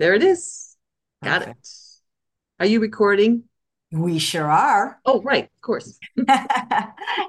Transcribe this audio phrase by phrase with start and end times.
[0.00, 0.78] There it is.
[1.22, 1.58] Got Perfect.
[1.60, 1.68] it.
[2.58, 3.44] Are you recording?
[3.92, 4.98] We sure are.
[5.04, 5.98] Oh, right, of course.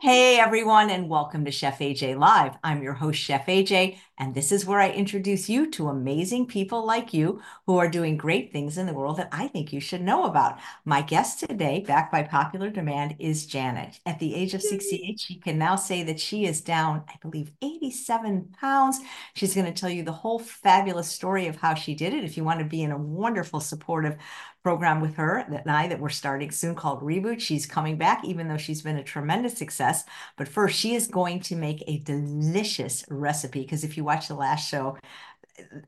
[0.02, 2.54] hey, everyone, and welcome to Chef AJ Live.
[2.64, 6.86] I'm your host, Chef AJ, and this is where I introduce you to amazing people
[6.86, 10.02] like you who are doing great things in the world that I think you should
[10.02, 10.60] know about.
[10.86, 14.00] My guest today, back by popular demand, is Janet.
[14.06, 17.52] At the age of 68, she can now say that she is down, I believe,
[17.62, 19.02] 87 pounds.
[19.34, 22.24] She's going to tell you the whole fabulous story of how she did it.
[22.24, 24.16] If you want to be in a wonderful, supportive
[24.64, 27.40] program with her that and I that we're starting soon called Reboot.
[27.40, 30.04] She's coming back, even though she's been a tremendous success.
[30.38, 33.62] But first, she is going to make a delicious recipe.
[33.62, 34.98] Because if you watch the last show,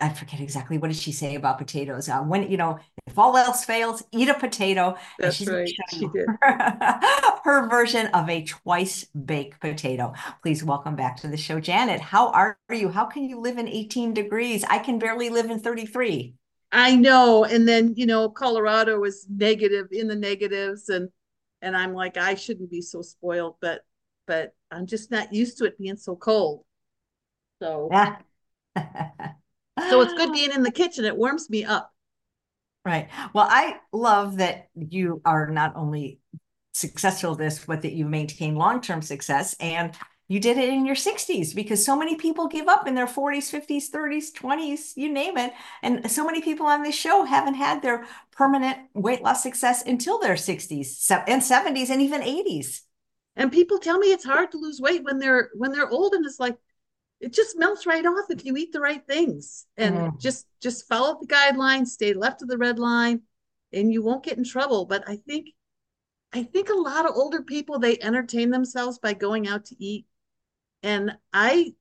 [0.02, 2.10] I forget exactly what did she say about potatoes.
[2.10, 4.96] Uh, when you know, if all else fails, eat a potato.
[5.20, 5.70] That's right.
[5.92, 7.00] She did her,
[7.44, 10.14] her version of a twice baked potato.
[10.42, 12.02] Please welcome back to the show, Janet.
[12.02, 12.90] How are you?
[12.90, 14.64] How can you live in 18 degrees?
[14.66, 16.36] I can barely live in 33.
[16.72, 17.46] I know.
[17.46, 21.10] And then, you know, Colorado is negative in the negatives and
[21.64, 23.82] and I'm like, I shouldn't be so spoiled, but
[24.28, 26.66] but I'm just not used to it being so cold.
[27.62, 28.18] So yeah.
[29.90, 31.06] so it's good being in the kitchen.
[31.06, 31.92] It warms me up.
[32.86, 33.10] Right.
[33.34, 36.20] Well, I love that you are not only
[36.74, 39.96] successful this, but that you maintain long-term success and
[40.34, 43.54] you did it in your 60s because so many people give up in their 40s,
[43.54, 45.54] 50s, 30s, 20s, you name it.
[45.84, 50.18] And so many people on this show haven't had their permanent weight loss success until
[50.18, 52.82] their 60s and 70s and even 80s.
[53.36, 56.26] And people tell me it's hard to lose weight when they're when they're old and
[56.26, 56.58] it's like
[57.20, 60.20] it just melts right off if you eat the right things and mm.
[60.20, 63.22] just just follow the guidelines, stay left of the red line
[63.72, 65.50] and you won't get in trouble, but I think
[66.34, 70.08] I think a lot of older people they entertain themselves by going out to eat
[70.84, 71.74] and i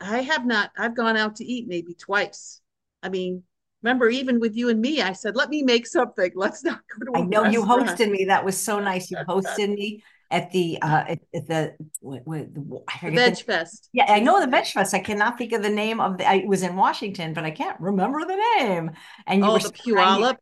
[0.00, 2.60] i have not i've gone out to eat maybe twice.
[3.02, 3.42] I mean
[3.82, 6.30] remember even with you and me i said let me make something.
[6.36, 7.52] Let's not go to i know restaurant.
[7.52, 8.24] you hosted me.
[8.26, 9.10] That was so nice.
[9.10, 13.88] You hosted me at the uh at, at the, what, what, the veg the, fest.
[13.92, 14.94] Yeah i know the veg fest.
[14.94, 17.80] I cannot think of the name of the i was in washington but i can't
[17.80, 18.90] remember the name.
[19.26, 20.36] And you oh, were the puyallup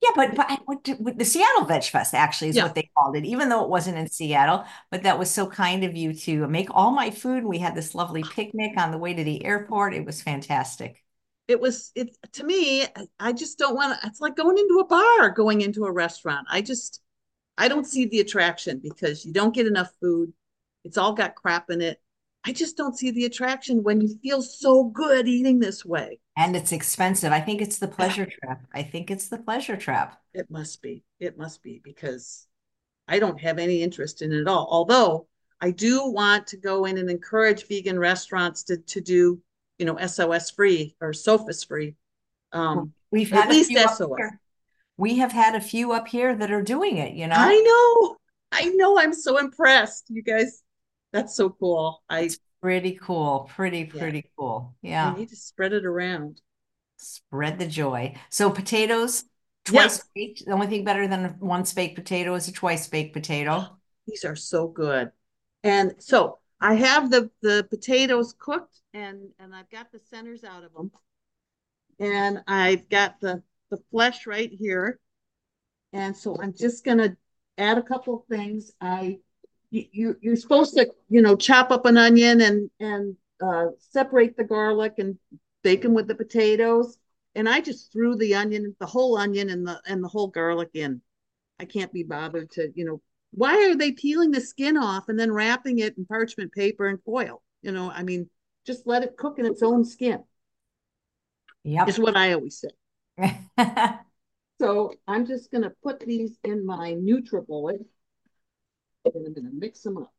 [0.00, 2.64] yeah, but but I went to the Seattle Veg Fest actually is yeah.
[2.64, 4.64] what they called it, even though it wasn't in Seattle.
[4.90, 7.44] But that was so kind of you to make all my food.
[7.44, 9.94] We had this lovely picnic on the way to the airport.
[9.94, 11.02] It was fantastic.
[11.48, 12.86] It was it to me.
[13.18, 14.06] I just don't want to.
[14.06, 16.46] It's like going into a bar, going into a restaurant.
[16.48, 17.00] I just
[17.56, 20.32] I don't see the attraction because you don't get enough food.
[20.84, 22.00] It's all got crap in it.
[22.44, 26.20] I just don't see the attraction when you feel so good eating this way.
[26.38, 27.32] And it's expensive.
[27.32, 28.64] I think it's the pleasure trap.
[28.72, 30.20] I think it's the pleasure trap.
[30.32, 31.02] It must be.
[31.18, 32.46] It must be because
[33.08, 34.68] I don't have any interest in it at all.
[34.70, 35.26] Although
[35.60, 39.42] I do want to go in and encourage vegan restaurants to, to do,
[39.78, 41.96] you know, SOS free or SOFAS free.
[42.52, 44.20] Um, We've had at least SOS.
[44.96, 47.34] We have had a few up here that are doing it, you know.
[47.36, 48.16] I know.
[48.52, 48.96] I know.
[48.96, 50.04] I'm so impressed.
[50.08, 50.62] You guys,
[51.12, 52.02] that's so cool.
[52.08, 52.30] I
[52.60, 53.48] Pretty cool.
[53.54, 54.30] Pretty, pretty yeah.
[54.38, 54.74] cool.
[54.82, 55.12] Yeah.
[55.12, 56.40] You need to spread it around.
[56.96, 58.14] Spread the joy.
[58.30, 59.24] So potatoes,
[59.64, 60.08] twice yes.
[60.14, 60.44] baked.
[60.46, 63.66] The only thing better than once baked potato is a twice baked potato.
[63.70, 63.76] Oh,
[64.06, 65.12] these are so good.
[65.62, 70.64] And so I have the the potatoes cooked and and I've got the centers out
[70.64, 70.90] of them.
[72.00, 74.98] And I've got the the flesh right here.
[75.92, 77.16] And so I'm just going to
[77.56, 78.72] add a couple things.
[78.80, 79.18] I
[79.70, 84.44] you you're supposed to you know chop up an onion and and uh, separate the
[84.44, 85.18] garlic and
[85.62, 86.98] bake them with the potatoes.
[87.34, 90.70] And i just threw the onion the whole onion and the and the whole garlic
[90.74, 91.02] in.
[91.60, 93.02] I can't be bothered to you know
[93.32, 97.02] why are they peeling the skin off and then wrapping it in parchment paper and
[97.02, 97.42] foil?
[97.62, 98.28] You know i mean
[98.66, 100.24] just let it cook in its own skin.
[101.64, 102.64] Yeah is what i always
[103.18, 103.38] say.
[104.60, 107.84] So i'm just going to put these in my nutribullet
[109.14, 110.12] and I'm going to mix them up.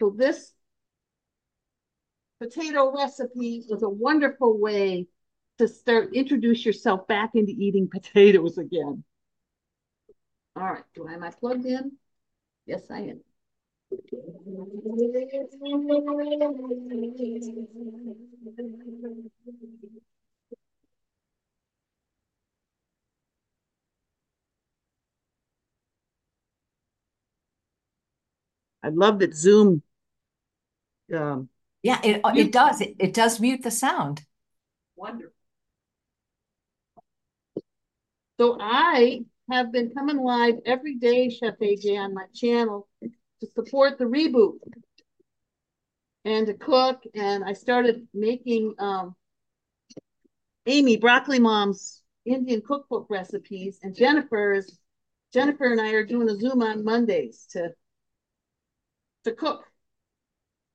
[0.00, 0.52] So this
[2.40, 5.06] potato recipe is a wonderful way
[5.58, 9.04] to start introduce yourself back into eating potatoes again.
[10.56, 11.92] All right, do I am I plugged in?
[12.66, 13.20] Yes, I am.
[28.82, 29.82] I love that Zoom.
[31.14, 31.48] Um,
[31.82, 32.80] yeah, it it does.
[32.80, 34.24] It, it does mute the sound.
[34.96, 35.32] Wonderful.
[38.40, 43.98] So I have been coming live every day, Chef AJ, on my channel to support
[43.98, 44.58] the reboot
[46.24, 47.02] and to cook.
[47.14, 49.14] And I started making um,
[50.66, 54.78] Amy, Broccoli Mom's Indian cookbook recipes, and Jennifer's
[55.32, 57.72] Jennifer and I are doing a Zoom on Mondays to
[59.24, 59.64] to cook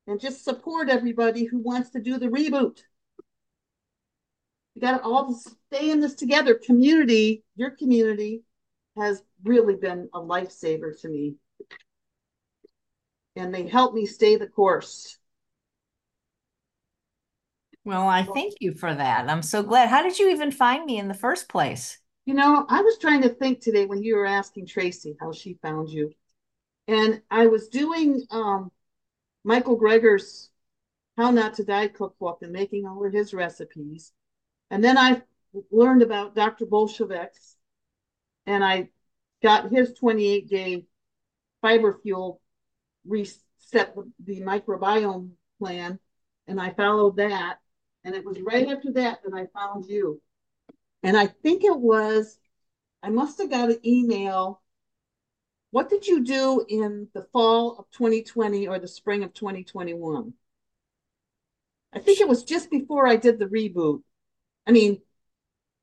[0.07, 2.79] and just support everybody who wants to do the reboot.
[4.73, 6.53] We got to all stay in this together.
[6.53, 8.44] Community, your community
[8.95, 11.35] has really been a lifesaver to me.
[13.35, 15.17] And they help me stay the course.
[17.83, 19.29] Well, I thank you for that.
[19.29, 19.89] I'm so glad.
[19.89, 21.99] How did you even find me in the first place?
[22.25, 25.57] You know, I was trying to think today when you were asking Tracy how she
[25.61, 26.11] found you.
[26.87, 28.71] And I was doing um,
[29.43, 30.49] Michael Greger's
[31.17, 34.13] How Not to Die cookbook and making all of his recipes.
[34.69, 35.21] And then I
[35.71, 36.65] learned about Dr.
[36.65, 37.57] Bulsiewicz's
[38.45, 38.89] and I
[39.43, 40.85] got his 28 day
[41.61, 42.41] fiber fuel
[43.05, 45.99] reset the, the microbiome plan.
[46.47, 47.57] And I followed that.
[48.03, 50.21] And it was right after that that I found you.
[51.03, 52.39] And I think it was,
[53.03, 54.61] I must have got an email.
[55.71, 60.33] What did you do in the fall of 2020 or the spring of 2021?
[61.93, 64.01] I think it was just before I did the reboot.
[64.65, 65.01] I mean,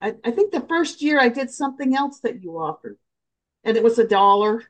[0.00, 2.98] I, I think the first year I did something else that you offered,
[3.64, 4.64] and it was a dollar.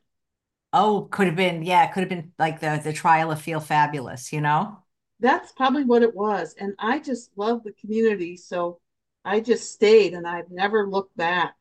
[0.73, 4.33] Oh, could have been, yeah, could have been like the the trial of Feel Fabulous,
[4.33, 4.79] you know?
[5.21, 6.55] That's probably what it was.
[6.59, 8.37] And I just love the community.
[8.37, 8.81] So
[9.25, 11.55] I just stayed and I've never looked back.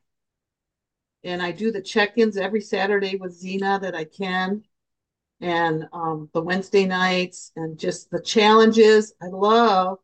[1.24, 4.62] And I do the check-ins every Saturday with Zena that I can.
[5.40, 9.14] And um, the Wednesday nights and just the challenges.
[9.20, 9.98] I love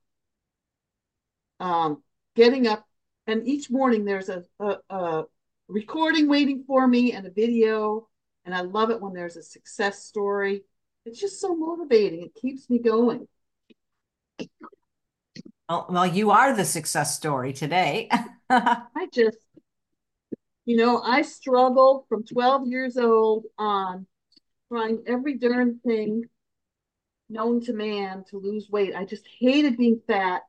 [1.60, 2.02] um,
[2.34, 2.86] getting up
[3.26, 5.24] and each morning there's a, a, a
[5.68, 8.08] recording waiting for me and a video.
[8.44, 10.62] And I love it when there's a success story.
[11.04, 12.22] It's just so motivating.
[12.22, 13.28] It keeps me going.
[15.68, 18.08] Well, well, you are the success story today.
[18.50, 19.38] I just,
[20.70, 24.06] you know, I struggled from 12 years old on
[24.68, 26.26] trying every darn thing
[27.28, 28.94] known to man to lose weight.
[28.94, 30.42] I just hated being fat,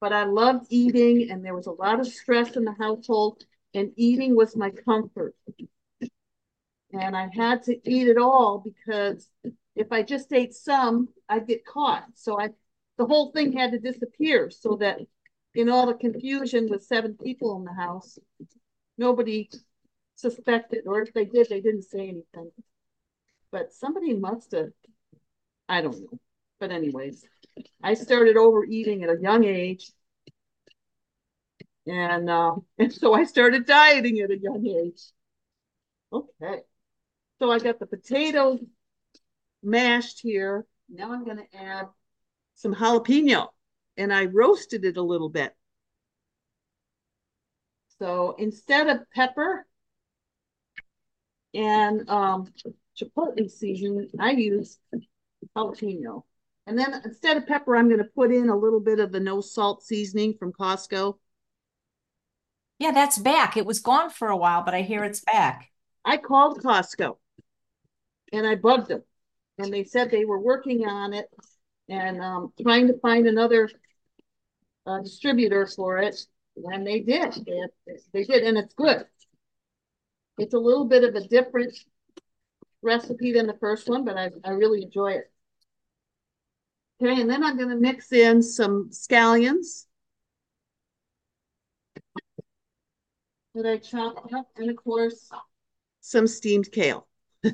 [0.00, 3.92] but I loved eating, and there was a lot of stress in the household, and
[3.94, 5.36] eating was my comfort.
[6.92, 9.28] And I had to eat it all because
[9.76, 12.06] if I just ate some, I'd get caught.
[12.16, 12.48] So I
[12.98, 14.98] the whole thing had to disappear so that
[15.54, 18.18] in all the confusion with seven people in the house,
[19.00, 19.48] nobody
[20.14, 22.52] suspected, or if they did, they didn't say anything.
[23.50, 24.70] But somebody must have,
[25.68, 26.20] I don't know.
[26.60, 27.24] But anyways,
[27.82, 29.90] I started overeating at a young age.
[31.86, 35.02] And uh, and so I started dieting at a young age.
[36.12, 36.60] Okay.
[37.38, 38.60] So I got the potatoes
[39.62, 40.66] mashed here.
[40.90, 41.86] Now I'm going to add
[42.54, 43.48] some jalapeno
[43.96, 45.54] and I roasted it a little bit.
[48.00, 49.66] So instead of pepper
[51.54, 52.48] and um,
[52.98, 54.78] chipotle seasoning, I use
[55.56, 56.22] jalapeno.
[56.66, 59.20] And then instead of pepper, I'm going to put in a little bit of the
[59.20, 61.18] no salt seasoning from Costco.
[62.78, 63.56] Yeah, that's back.
[63.56, 65.70] It was gone for a while, but I hear it's back.
[66.04, 67.16] I called Costco
[68.32, 69.02] and I bugged them.
[69.58, 71.26] And they said they were working on it
[71.90, 73.68] and um, trying to find another
[74.86, 76.16] uh, distributor for it.
[76.64, 77.32] And they did.
[77.46, 77.62] They,
[78.12, 79.06] they did, and it's good.
[80.38, 81.78] It's a little bit of a different
[82.82, 85.30] recipe than the first one, but I, I really enjoy it.
[87.02, 89.86] Okay, and then I'm going to mix in some scallions
[93.54, 95.30] that I chopped up, and of course,
[96.00, 97.08] some steamed kale.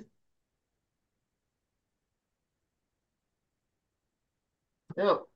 [4.99, 5.27] Oh.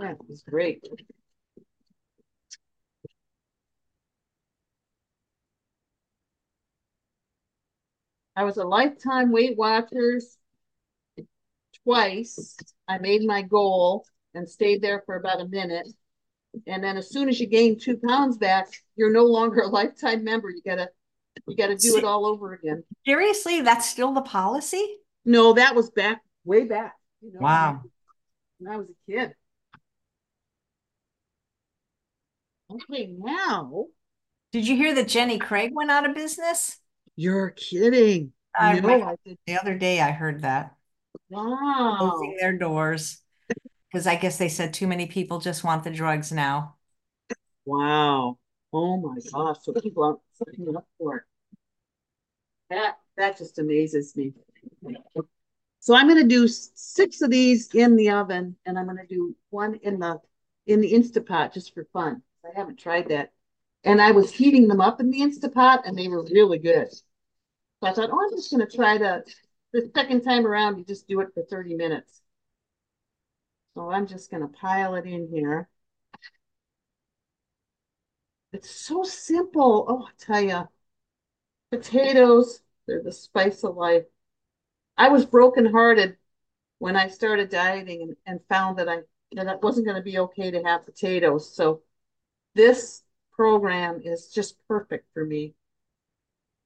[0.00, 0.86] Yeah, it was great.
[8.36, 10.38] I was a lifetime Weight Watchers
[11.82, 12.56] twice.
[12.86, 15.88] I made my goal and stayed there for about a minute.
[16.66, 20.22] And then as soon as you gain two pounds back, you're no longer a lifetime
[20.22, 20.50] member.
[20.50, 20.88] You gotta
[21.46, 22.84] you gotta do it all over again.
[23.04, 24.98] Seriously, that's still the policy?
[25.24, 26.94] No, that was back way back.
[27.20, 27.82] You know, wow.
[28.58, 29.34] When I was a kid.
[32.70, 33.86] Okay, now.
[34.52, 36.78] Did you hear that Jenny Craig went out of business?
[37.16, 38.32] You're kidding.
[38.54, 39.16] I know.
[39.46, 40.74] The other day I heard that.
[41.30, 41.96] Wow.
[41.98, 43.20] Closing their doors.
[43.90, 46.76] Because I guess they said too many people just want the drugs now.
[47.64, 48.36] Wow.
[48.70, 49.56] Oh my gosh.
[49.62, 51.22] So people are signing up for it.
[52.68, 54.34] That that just amazes me.
[55.80, 59.76] So I'm gonna do six of these in the oven and I'm gonna do one
[59.76, 60.20] in the
[60.66, 62.22] in the Instapot just for fun.
[62.48, 63.32] I haven't tried that.
[63.84, 66.92] And I was heating them up in the Instapot and they were really good.
[66.92, 67.02] So
[67.82, 69.24] I thought, oh, I'm just gonna try to
[69.72, 72.22] the second time around, you just do it for 30 minutes.
[73.74, 75.68] So I'm just gonna pile it in here.
[78.52, 79.86] It's so simple.
[79.88, 80.68] Oh, I tell you,
[81.70, 84.04] potatoes, they're the spice of life.
[84.96, 86.16] I was brokenhearted
[86.78, 89.00] when I started dieting and, and found that I
[89.32, 91.54] that it wasn't going to be okay to have potatoes.
[91.54, 91.82] So
[92.58, 95.54] this program is just perfect for me.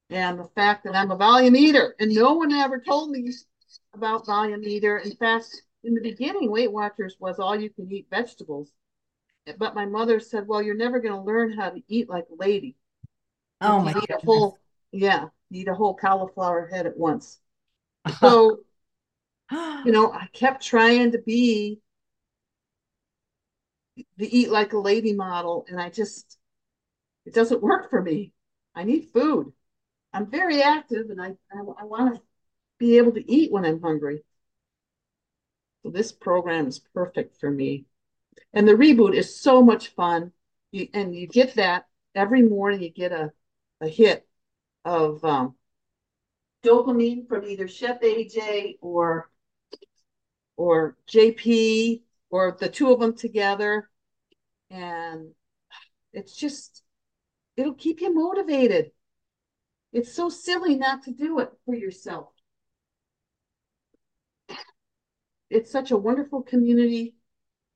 [0.09, 3.31] And the fact that I'm a volume eater and no one ever told me
[3.95, 4.97] about volume eater.
[4.99, 8.71] In fact, in the beginning, Weight Watchers was all you can eat vegetables.
[9.59, 12.43] But my mother said, well, you're never going to learn how to eat like a
[12.43, 12.77] lady.
[13.61, 14.23] Oh my eat goodness.
[14.23, 14.59] a whole,
[14.93, 17.39] yeah, you eat a whole cauliflower head at once.
[18.19, 18.61] So,
[19.53, 21.81] you know, I kept trying to be
[24.17, 26.39] the eat like a lady model, and I just,
[27.27, 28.33] it doesn't work for me.
[28.75, 29.53] I need food.
[30.13, 32.23] I'm very active and I, I, I want to
[32.79, 34.23] be able to eat when I'm hungry.
[35.83, 37.87] So this program is perfect for me.
[38.53, 40.33] And the reboot is so much fun.
[40.71, 43.33] You, and you get that every morning, you get a,
[43.81, 44.27] a hit
[44.85, 45.55] of um,
[46.65, 49.29] dopamine from either Chef AJ or
[50.57, 53.89] or JP or the two of them together.
[54.71, 55.29] And
[56.13, 56.83] it's just,
[57.57, 58.91] it'll keep you motivated.
[59.93, 62.31] It's so silly not to do it for yourself.
[65.51, 67.15] It's such a wonderful community.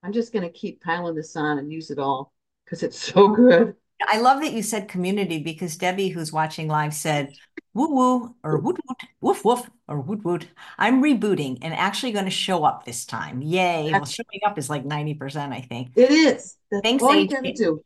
[0.02, 2.32] I'm just going to keep piling this on and use it all
[2.64, 3.74] because it's so good.
[4.08, 7.34] I love that you said community because Debbie, who's watching live, said
[7.76, 10.48] woo woo or woot woot, woof woof or woot woot.
[10.78, 13.42] I'm rebooting and actually going to show up this time.
[13.42, 13.90] Yay.
[13.92, 15.90] Well, showing up is like 90%, I think.
[15.94, 16.56] It is.
[16.70, 17.78] That's Thanks, AJ.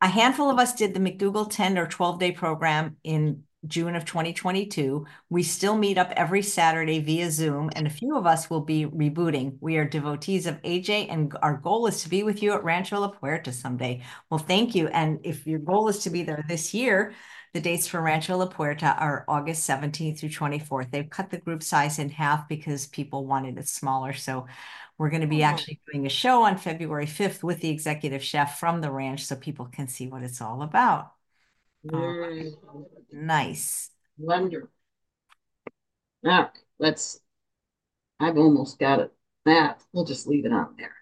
[0.00, 4.04] A handful of us did the McDougall 10 or 12 day program in June of
[4.04, 5.04] 2022.
[5.30, 8.86] We still meet up every Saturday via Zoom, and a few of us will be
[8.86, 9.56] rebooting.
[9.60, 13.00] We are devotees of AJ, and our goal is to be with you at Rancho
[13.00, 14.02] La Puerta someday.
[14.30, 14.88] Well, thank you.
[14.88, 17.14] And if your goal is to be there this year,
[17.54, 20.90] the dates for Rancho La Puerta are August 17th through 24th.
[20.90, 24.12] They've cut the group size in half because people wanted it smaller.
[24.12, 24.46] So
[24.98, 25.46] we're going to be Oh.
[25.46, 29.36] actually doing a show on February 5th with the executive chef from the ranch so
[29.36, 31.12] people can see what it's all about.
[31.86, 32.54] Mm,
[33.12, 33.90] Nice.
[34.18, 34.68] Wonderful.
[36.24, 37.20] All right, let's,
[38.20, 39.12] I've almost got it.
[39.44, 40.92] That, we'll just leave it on there.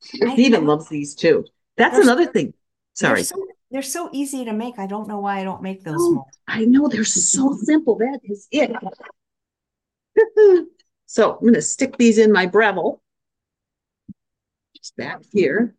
[0.00, 1.44] Steven loves these too.
[1.76, 2.54] That's another thing.
[2.94, 3.22] Sorry.
[3.24, 4.78] so, they're so easy to make.
[4.78, 6.26] I don't know why I don't make those Oh, more.
[6.46, 7.96] I know they're so simple.
[7.96, 8.72] That is it.
[11.10, 13.00] So I'm gonna stick these in my Breville.
[14.76, 15.74] Just back here.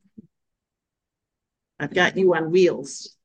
[1.80, 3.16] I've got you on wheels.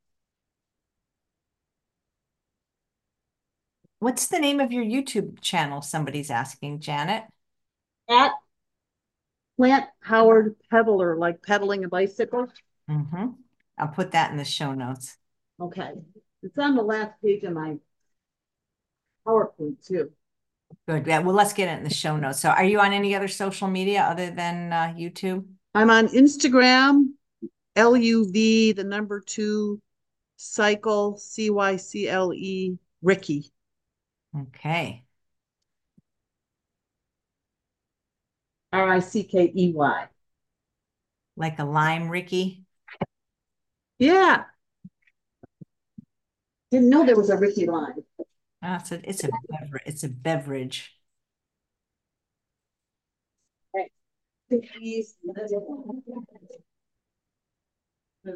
[3.99, 5.81] What's the name of your YouTube channel?
[5.81, 7.23] Somebody's asking, Janet.
[8.07, 8.33] At
[9.57, 12.47] Plant Powered Pedaler, like pedaling a bicycle.
[12.87, 13.29] hmm
[13.77, 15.17] I'll put that in the show notes.
[15.59, 15.91] Okay,
[16.43, 17.77] it's on the last page of my
[19.25, 20.11] PowerPoint too.
[20.87, 21.07] Good.
[21.07, 21.19] Yeah.
[21.19, 22.41] Well, let's get it in the show notes.
[22.41, 25.45] So, are you on any other social media other than uh, YouTube?
[25.73, 27.09] I'm on Instagram,
[27.75, 29.81] LUV, the number two,
[30.37, 33.51] cycle, C Y C L E, Ricky.
[34.37, 35.03] Okay.
[38.73, 40.07] R I C K E Y.
[41.37, 42.64] Like a lime, Ricky.
[43.99, 44.45] Yeah.
[46.71, 48.03] Didn't know there was a Ricky line.
[48.63, 49.83] Oh, it's a it's a beverage.
[49.85, 50.91] It's a beverage.
[54.49, 54.61] Put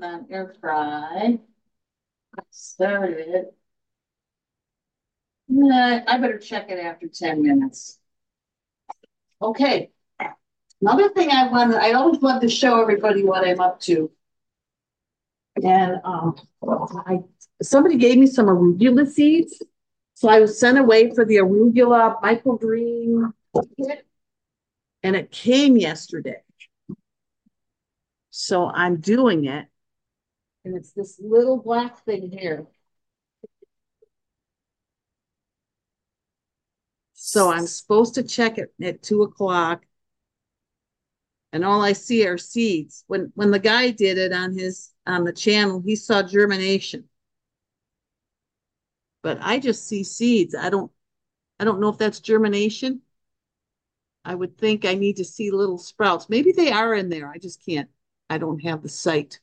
[0.04, 1.40] on air fry.
[2.52, 3.48] Started.
[5.48, 8.00] Nah, I better check it after ten minutes.
[9.42, 9.92] Okay.
[10.82, 14.12] Another thing I want, I always love to show everybody what I'm up to.
[15.64, 16.36] And um,
[17.06, 17.20] I,
[17.62, 19.62] somebody gave me some arugula seeds.
[20.14, 23.32] So I was sent away for the arugula microgreen
[23.78, 24.06] kit.
[25.02, 26.42] And it came yesterday.
[28.30, 29.66] So I'm doing it.
[30.66, 32.68] And it's this little black thing here.
[37.14, 39.86] So I'm supposed to check it at two o'clock.
[41.52, 43.04] And all I see are seeds.
[43.08, 47.10] When when the guy did it on his on the channel, he saw germination.
[49.22, 50.56] But I just see seeds.
[50.56, 50.92] I don't
[51.60, 53.02] I don't know if that's germination.
[54.26, 56.30] I would think I need to see little sprouts.
[56.30, 57.28] Maybe they are in there.
[57.30, 57.90] I just can't.
[58.30, 59.40] I don't have the sight.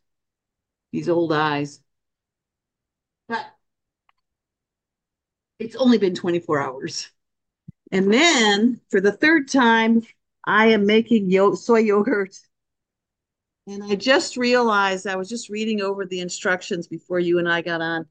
[0.93, 1.83] These old eyes.
[3.29, 3.47] But
[5.59, 7.09] it's only been 24 hours.
[7.93, 10.03] And then for the third time,
[10.47, 12.39] I am making yo- soy yogurt.
[13.67, 17.63] And I just realized I was just reading over the instructions before you and I
[17.63, 18.07] got on.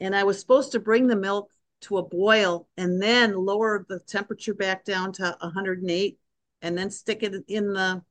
[0.00, 1.50] And I was supposed to bring the milk
[1.82, 6.18] to a boil and then lower the temperature back down to 108
[6.62, 8.02] and then stick it in the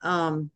[0.00, 0.50] um,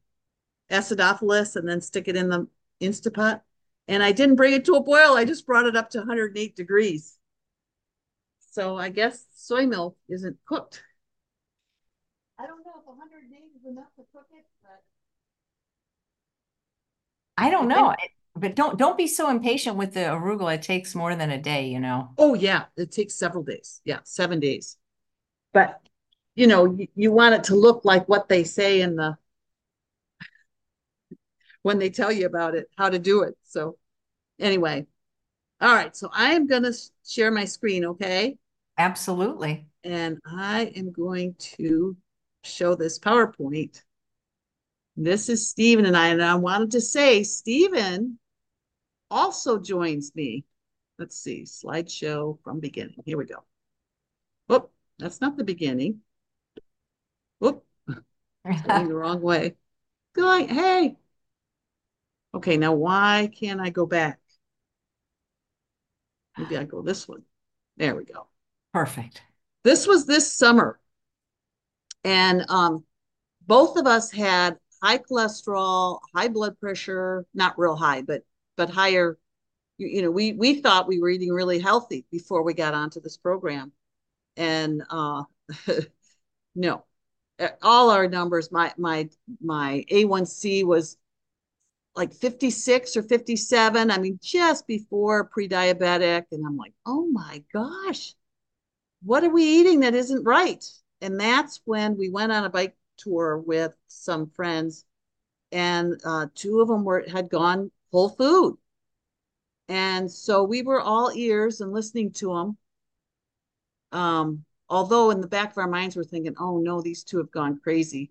[0.70, 2.48] acidophilus and then stick it in the
[2.80, 3.42] Instapot.
[3.86, 5.14] And I didn't bring it to a boil.
[5.14, 7.18] I just brought it up to 108 degrees.
[8.52, 10.82] So I guess soy milk isn't cooked.
[12.44, 14.82] I don't know if 108 is enough to cook it, but
[17.38, 17.94] I don't know.
[18.36, 20.56] But don't don't be so impatient with the arugula.
[20.56, 22.10] It takes more than a day, you know.
[22.18, 23.80] Oh yeah, it takes several days.
[23.84, 24.76] Yeah, seven days.
[25.54, 25.80] But
[26.34, 29.16] you know, you, you want it to look like what they say in the
[31.62, 33.38] when they tell you about it, how to do it.
[33.44, 33.78] So
[34.38, 34.86] anyway,
[35.62, 35.96] all right.
[35.96, 36.74] So I am going to
[37.06, 38.36] share my screen, okay?
[38.76, 39.66] Absolutely.
[39.82, 41.96] And I am going to
[42.44, 43.82] show this PowerPoint.
[44.96, 48.18] This is Stephen and I, and I wanted to say Stephen
[49.10, 50.44] also joins me.
[50.98, 53.02] Let's see, slideshow from beginning.
[53.04, 53.44] Here we go.
[54.48, 56.00] Oh, that's not the beginning.
[57.40, 57.64] Whoop,
[58.44, 59.56] going the wrong way.
[60.14, 60.96] Going, hey.
[62.34, 64.20] Okay, now why can't I go back?
[66.38, 67.22] Maybe I go this one.
[67.76, 68.28] There we go.
[68.72, 69.22] Perfect.
[69.64, 70.78] This was this summer.
[72.04, 72.84] And um,
[73.46, 78.23] both of us had high cholesterol, high blood pressure, not real high, but
[78.56, 79.18] but higher.
[79.78, 83.00] You, you know, we we thought we were eating really healthy before we got onto
[83.00, 83.73] this program,
[84.37, 85.25] and uh,
[86.54, 86.84] no,
[87.62, 88.52] all our numbers.
[88.52, 89.08] My my
[89.40, 90.96] my A1C was
[91.96, 93.90] like 56 or 57.
[93.90, 98.14] I mean, just before pre-diabetic, and I'm like, oh my gosh,
[99.02, 100.64] what are we eating that isn't right?
[101.04, 104.86] And that's when we went on a bike tour with some friends,
[105.52, 108.56] and uh, two of them were had gone whole food.
[109.68, 112.56] And so we were all ears and listening to them.
[113.92, 117.30] Um, although in the back of our minds we're thinking, oh no, these two have
[117.30, 118.10] gone crazy.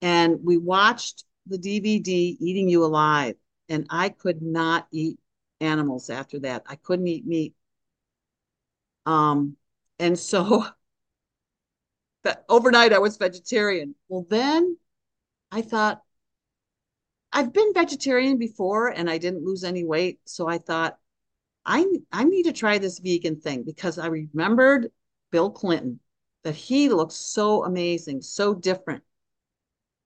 [0.00, 3.36] And we watched the DVD Eating You Alive,
[3.68, 5.20] and I could not eat
[5.60, 6.64] animals after that.
[6.66, 7.54] I couldn't eat meat.
[9.06, 9.56] Um,
[10.00, 10.64] and so
[12.22, 13.94] but overnight I was vegetarian.
[14.08, 14.76] Well, then
[15.50, 16.02] I thought,
[17.32, 20.20] I've been vegetarian before and I didn't lose any weight.
[20.24, 20.98] So I thought,
[21.64, 24.90] I, I need to try this vegan thing because I remembered
[25.30, 25.98] Bill Clinton,
[26.44, 29.02] that he looked so amazing, so different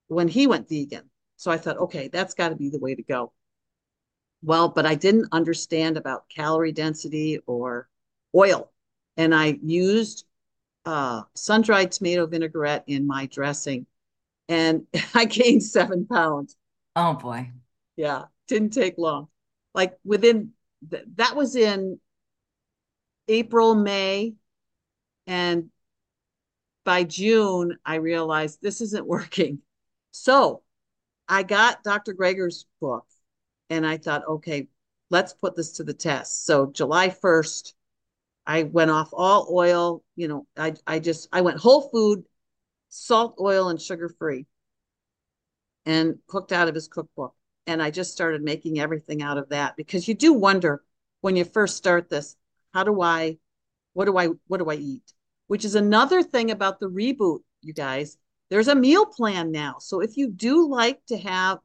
[0.07, 1.09] when he went vegan.
[1.35, 3.33] So I thought, okay, that's got to be the way to go.
[4.41, 7.89] Well, but I didn't understand about calorie density or
[8.35, 8.71] oil.
[9.17, 10.25] And I used
[10.87, 13.85] uh, sun dried tomato vinaigrette in my dressing.
[14.47, 16.55] And I gained seven pounds.
[16.95, 17.51] Oh boy.
[17.97, 19.27] Yeah, didn't take long.
[19.73, 20.51] Like within
[20.89, 21.99] th- that was in
[23.27, 24.35] April, May,
[25.27, 25.69] and
[26.85, 29.59] by June, I realized this isn't working.
[30.11, 30.63] So
[31.27, 32.13] I got Dr.
[32.13, 33.05] Greger's book
[33.69, 34.69] and I thought, okay,
[35.09, 36.45] let's put this to the test.
[36.45, 37.73] So July 1st,
[38.47, 42.23] I went off all oil, you know, I, I just, I went whole food,
[42.87, 44.45] salt, oil, and sugar free
[45.85, 47.35] and cooked out of his cookbook.
[47.67, 50.81] And I just started making everything out of that because you do wonder
[51.19, 52.37] when you first start this,
[52.73, 53.37] how do I,
[53.91, 55.11] what do I, what do I eat?
[55.47, 58.17] Which is another thing about the reboot, you guys.
[58.49, 59.75] There's a meal plan now.
[59.79, 61.59] So if you do like to have,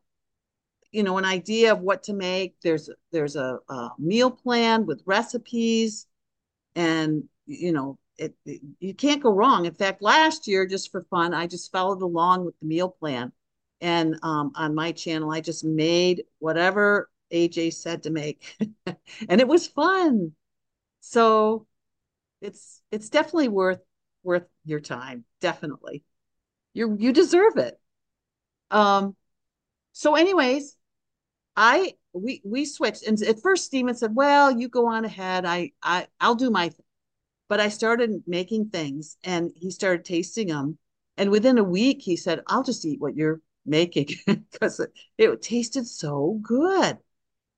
[0.90, 5.02] you know, an idea of what to make, there's there's a, a meal plan with
[5.06, 6.06] recipes,
[6.74, 9.66] and you know, it, it, you can't go wrong.
[9.66, 13.32] In fact, last year, just for fun, I just followed along with the meal plan,
[13.80, 18.56] and um, on my channel, I just made whatever AJ said to make,
[19.28, 20.32] and it was fun.
[21.00, 21.66] So
[22.40, 23.80] it's it's definitely worth
[24.24, 26.04] worth your time, definitely
[26.74, 27.78] you you deserve it.
[28.70, 29.16] Um,
[29.92, 30.76] so anyways,
[31.56, 35.44] I we we switched, and at first Steven said, "Well, you go on ahead.
[35.44, 36.84] I I I'll do my." Thing.
[37.48, 40.78] But I started making things, and he started tasting them,
[41.18, 45.42] and within a week, he said, "I'll just eat what you're making because it, it
[45.42, 46.98] tasted so good."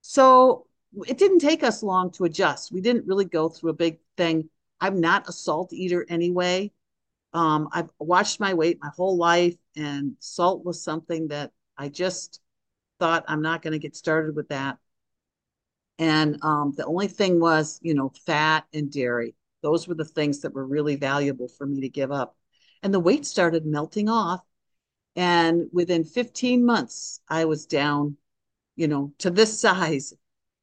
[0.02, 0.66] So
[1.06, 2.72] it didn't take us long to adjust.
[2.72, 4.50] We didn't really go through a big thing.
[4.80, 6.72] I'm not a salt eater anyway.
[7.32, 12.40] um, I've watched my weight my whole life, and salt was something that I just
[13.04, 14.78] thought I'm not going to get started with that.
[15.98, 19.34] And um, the only thing was, you know, fat and dairy.
[19.62, 22.34] Those were the things that were really valuable for me to give up.
[22.82, 24.40] And the weight started melting off.
[25.16, 28.16] And within 15 months, I was down,
[28.74, 30.14] you know, to this size.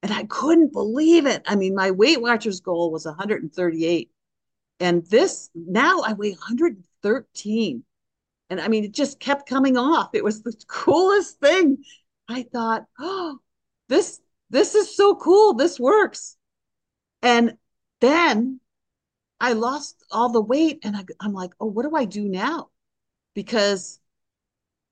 [0.02, 1.44] And I couldn't believe it.
[1.46, 4.10] I mean, my Weight Watchers goal was 138.
[4.80, 7.84] And this, now I weigh 113.
[8.50, 10.10] And I mean, it just kept coming off.
[10.14, 11.84] It was the coolest thing.
[12.28, 13.40] I thought, oh,
[13.88, 15.54] this this is so cool.
[15.54, 16.36] This works.
[17.22, 17.58] And
[18.02, 18.60] then
[19.40, 22.70] I lost all the weight and I, I'm like, oh, what do I do now?
[23.34, 24.00] Because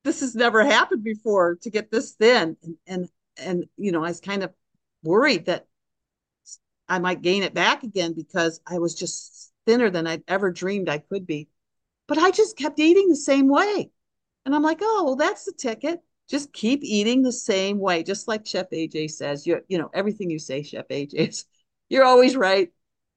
[0.03, 2.55] this has never happened before to get this thin.
[2.63, 4.53] And, and, and, you know, I was kind of
[5.03, 5.67] worried that
[6.87, 10.89] I might gain it back again because I was just thinner than I'd ever dreamed
[10.89, 11.49] I could be.
[12.07, 13.91] But I just kept eating the same way.
[14.45, 18.27] And I'm like, oh, well, that's the ticket just keep eating the same way, just
[18.27, 19.47] like Chef AJ says.
[19.47, 21.45] You you know everything you say, Chef AJ, is,
[21.89, 22.69] you're always right.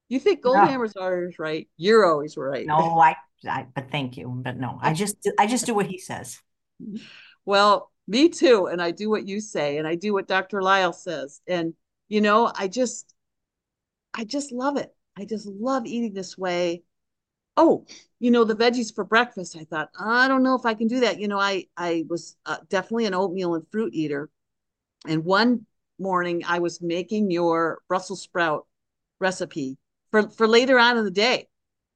[0.09, 1.03] You think Goldhamer's no.
[1.03, 1.67] always right?
[1.77, 2.65] You're always right.
[2.65, 3.15] No, I,
[3.47, 6.39] I but thank you, but no, I just I just do what he says.
[7.45, 10.61] Well, me too, and I do what you say, and I do what Dr.
[10.61, 11.73] Lisle says, and
[12.07, 13.13] you know, I just
[14.13, 14.95] I just love it.
[15.17, 16.83] I just love eating this way
[17.57, 17.85] oh,
[18.19, 19.55] you know, the veggies for breakfast.
[19.57, 21.19] I thought, I don't know if I can do that.
[21.19, 24.29] You know, I I was uh, definitely an oatmeal and fruit eater.
[25.07, 25.65] And one
[25.99, 28.67] morning I was making your Brussels sprout
[29.19, 29.77] recipe
[30.11, 31.47] for for later on in the day.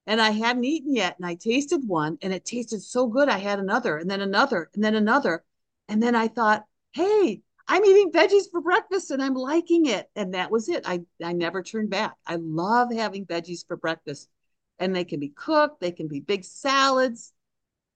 [0.06, 3.40] And I hadn't eaten yet and I tasted one and it tasted so good I
[3.40, 5.44] had another and then another and then another.
[5.90, 10.34] And then I thought, "Hey, I'm eating veggies for breakfast and I'm liking it." And
[10.34, 10.84] that was it.
[10.88, 12.16] I I never turned back.
[12.26, 14.30] I love having veggies for breakfast
[14.80, 17.34] and they can be cooked they can be big salads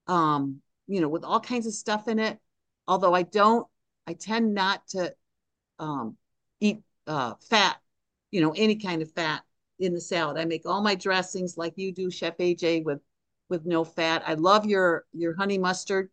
[0.07, 2.39] um you know with all kinds of stuff in it.
[2.87, 3.67] Although i don't
[4.07, 5.13] i tend not to
[5.79, 6.17] um
[6.59, 7.77] eat uh fat
[8.31, 9.41] you know any kind of fat
[9.79, 10.37] in the salad.
[10.37, 12.99] I make all my dressings like you do chef aj with
[13.49, 14.23] with no fat.
[14.25, 16.09] I love your your honey mustard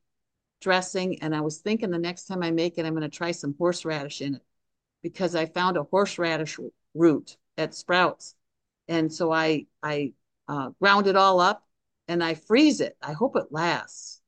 [0.61, 3.31] dressing and i was thinking the next time i make it i'm going to try
[3.31, 4.43] some horseradish in it
[5.05, 6.59] because i found a horseradish
[6.95, 8.35] root at sprouts.
[8.89, 10.13] And so i i
[10.49, 11.65] uh, ground it all up
[12.09, 12.97] and I freeze it.
[13.03, 14.21] I hope it lasts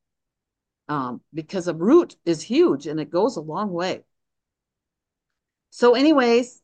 [0.88, 4.02] um, because a root is huge and it goes a long way.
[5.70, 6.60] So, anyways,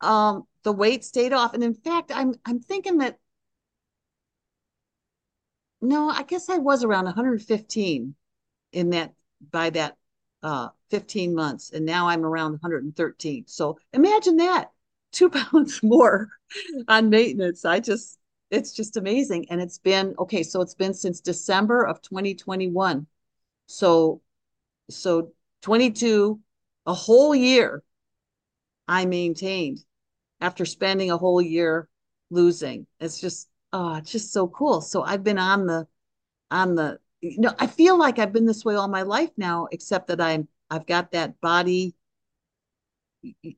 [0.00, 3.18] um, the weight stayed off, and in fact, I'm I'm thinking that
[5.80, 8.14] no, I guess I was around 115
[8.72, 9.14] in that
[9.50, 9.96] by that
[10.42, 13.46] uh, 15 months, and now I'm around 113.
[13.46, 14.70] So imagine that
[15.12, 16.28] two pounds more
[16.88, 17.64] on maintenance.
[17.64, 18.18] I just
[18.50, 19.46] it's just amazing.
[19.50, 23.06] And it's been okay, so it's been since December of 2021.
[23.66, 24.20] So
[24.90, 25.32] so
[25.62, 26.40] 22,
[26.86, 27.82] a whole year
[28.88, 29.84] I maintained
[30.40, 31.88] after spending a whole year
[32.30, 32.86] losing.
[33.00, 34.80] It's just oh, it's just so cool.
[34.80, 35.86] So I've been on the
[36.50, 39.68] on the you know, I feel like I've been this way all my life now,
[39.72, 41.94] except that I'm I've got that body,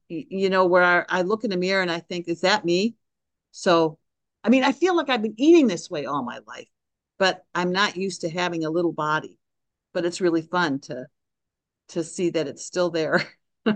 [0.08, 2.96] you know, where I, I look in the mirror and I think, is that me?
[3.50, 3.97] So
[4.44, 6.68] I mean, I feel like I've been eating this way all my life,
[7.18, 9.38] but I'm not used to having a little body.
[9.92, 11.06] But it's really fun to
[11.88, 13.26] to see that it's still there.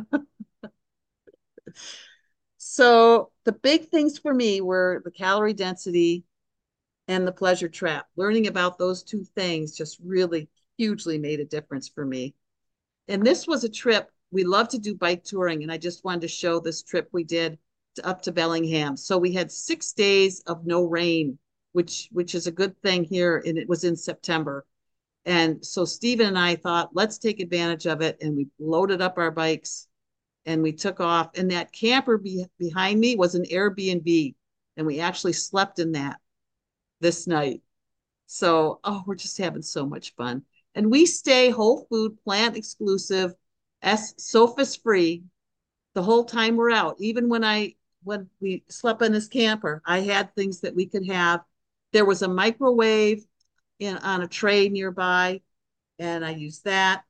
[2.58, 6.24] so the big things for me were the calorie density
[7.08, 8.06] and the pleasure trap.
[8.16, 12.34] Learning about those two things just really hugely made a difference for me.
[13.08, 16.22] And this was a trip we love to do bike touring, and I just wanted
[16.22, 17.58] to show this trip we did
[18.04, 18.96] up to Bellingham.
[18.96, 21.38] So we had six days of no rain,
[21.72, 24.66] which which is a good thing here, and it was in September.
[25.24, 29.18] And so Stephen and I thought, let's take advantage of it, and we loaded up
[29.18, 29.86] our bikes,
[30.46, 31.30] and we took off.
[31.36, 34.34] And that camper be, behind me was an Airbnb,
[34.76, 36.18] and we actually slept in that
[37.00, 37.62] this night.
[38.26, 40.42] So oh, we're just having so much fun.
[40.74, 43.34] And we stay whole food, plant exclusive,
[43.82, 45.24] S SOFAS free
[45.94, 46.96] the whole time we're out.
[46.98, 51.06] Even when I when we slept in this camper, I had things that we could
[51.08, 51.40] have.
[51.92, 53.24] There was a microwave
[53.78, 55.40] in on a tray nearby,
[55.98, 57.04] and I used that.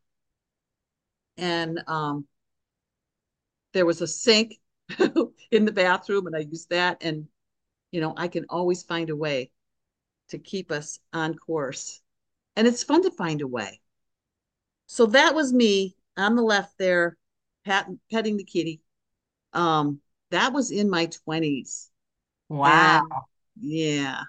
[1.37, 2.27] And um,
[3.73, 4.59] there was a sink
[5.51, 6.99] in the bathroom, and I used that.
[7.03, 7.29] And
[7.91, 9.51] you know, I can always find a way
[10.29, 12.01] to keep us on course,
[12.57, 13.81] and it's fun to find a way.
[14.87, 17.17] So that was me on the left there,
[17.65, 18.83] pat, petting the kitty.
[19.53, 20.01] Um,
[20.33, 21.89] that was in my 20s.
[22.49, 22.99] Wow.
[23.01, 23.09] And
[23.61, 24.23] yeah.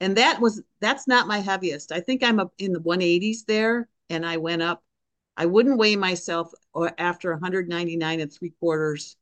[0.00, 1.92] and that was that's not my heaviest.
[1.92, 4.82] I think I'm up in the 180s there, and I went up.
[5.36, 9.16] I wouldn't weigh myself or after 199 and three quarters,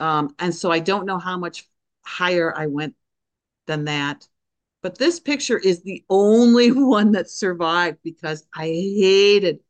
[0.00, 1.68] um, and so I don't know how much
[2.04, 2.94] higher I went
[3.66, 4.28] than that.
[4.82, 9.60] But this picture is the only one that survived because I hated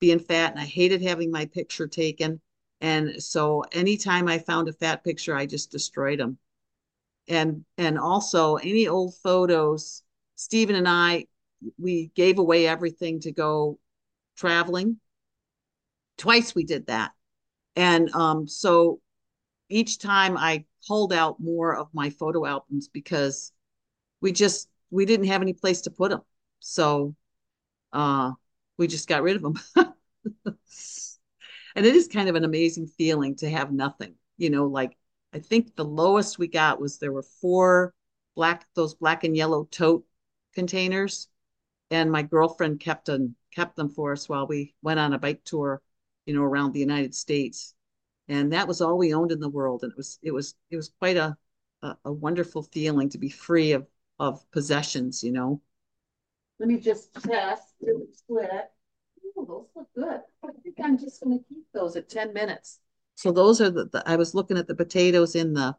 [0.00, 2.40] being fat and I hated having my picture taken.
[2.80, 6.38] And so anytime I found a fat picture, I just destroyed them.
[7.28, 10.02] And and also any old photos,
[10.36, 11.26] Stephen and I,
[11.78, 13.78] we gave away everything to go
[14.36, 15.00] traveling.
[16.16, 17.12] Twice we did that.
[17.76, 19.00] And um, so
[19.68, 23.52] each time I pulled out more of my photo albums because
[24.20, 26.22] we just we didn't have any place to put them.
[26.60, 27.14] So
[27.92, 28.32] uh
[28.78, 29.60] we just got rid of them.
[31.78, 34.12] and it is kind of an amazing feeling to have nothing.
[34.36, 34.96] You know, like
[35.32, 37.94] I think the lowest we got was there were four
[38.34, 40.04] black those black and yellow tote
[40.56, 41.28] containers
[41.92, 45.44] and my girlfriend kept them kept them for us while we went on a bike
[45.44, 45.80] tour,
[46.26, 47.74] you know, around the United States.
[48.26, 50.76] And that was all we owned in the world and it was it was it
[50.76, 51.36] was quite a
[51.82, 53.86] a, a wonderful feeling to be free of
[54.18, 55.62] of possessions, you know.
[56.58, 58.50] Let me just test really split.
[59.36, 60.20] Oh, those look good.
[60.42, 61.44] I think I'm just going to
[61.78, 62.80] those at 10 minutes.
[63.14, 65.76] So those are the, the, I was looking at the potatoes in the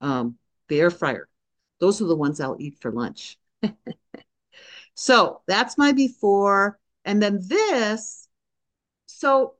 [0.00, 0.36] um
[0.68, 1.28] the air fryer.
[1.80, 3.38] Those are the ones I'll eat for lunch.
[4.94, 6.78] so that's my before.
[7.04, 8.28] And then this,
[9.06, 9.54] so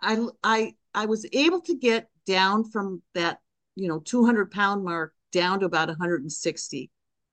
[0.00, 3.40] I I I was able to get down from that,
[3.74, 6.90] you know, 200 pound mark down to about 160,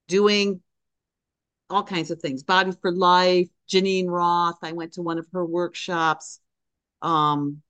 [0.08, 0.62] doing
[1.70, 2.44] all kinds of things.
[2.44, 4.58] Body for Life, Geneen Roth.
[4.64, 6.40] I went to one of her workshops.
[7.02, 7.62] Um,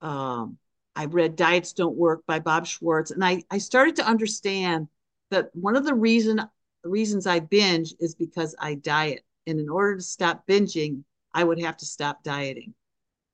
[0.00, 0.58] um,
[0.96, 4.88] I read Diets Don't Work by Bob Schwartz, and I I started to understand
[5.30, 6.40] that one of the reason
[6.84, 11.04] reasons I binge is because I diet, and in order to stop binging,
[11.34, 12.74] I would have to stop dieting.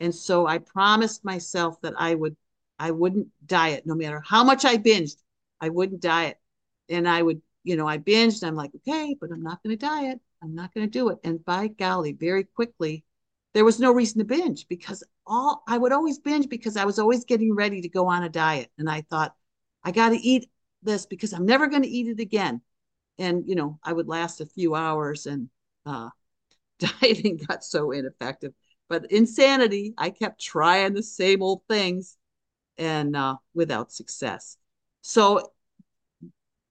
[0.00, 2.36] And so I promised myself that I would
[2.78, 5.16] I wouldn't diet no matter how much I binged.
[5.60, 6.38] I wouldn't diet.
[6.88, 8.46] And I would, you know, I binged.
[8.46, 10.20] I'm like, okay, but I'm not going to diet.
[10.42, 11.18] I'm not going to do it.
[11.24, 13.04] And by golly, very quickly,
[13.56, 16.98] there was no reason to binge because all I would always binge because I was
[16.98, 18.70] always getting ready to go on a diet.
[18.76, 19.34] And I thought,
[19.82, 20.50] I got to eat
[20.82, 22.60] this because I'm never going to eat it again.
[23.18, 25.48] And, you know, I would last a few hours and
[25.86, 26.10] uh,
[26.78, 28.52] dieting got so ineffective.
[28.90, 32.18] But insanity, I kept trying the same old things
[32.76, 34.58] and uh, without success.
[35.00, 35.50] So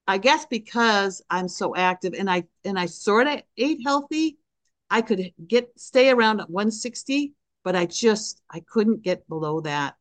[0.07, 4.37] I guess because I'm so active and I and I sort of ate healthy,
[4.89, 9.95] I could get stay around at 160, but I just I couldn't get below that.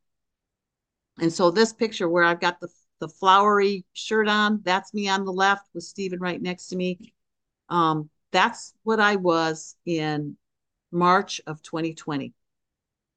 [1.21, 2.69] And so this picture where I've got the
[3.01, 7.13] the flowery shirt on, that's me on the left with Stephen right next to me.
[7.69, 10.37] Um, that's what I was in
[10.91, 12.33] March of 2020.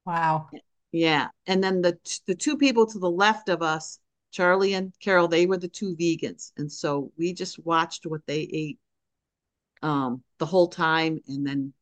[0.04, 0.48] Wow.
[0.90, 1.28] Yeah.
[1.46, 4.00] And then the the two people to the left of us
[4.30, 6.52] Charlie and Carol, they were the two vegans.
[6.56, 8.78] And so we just watched what they ate
[9.82, 11.72] um, the whole time and then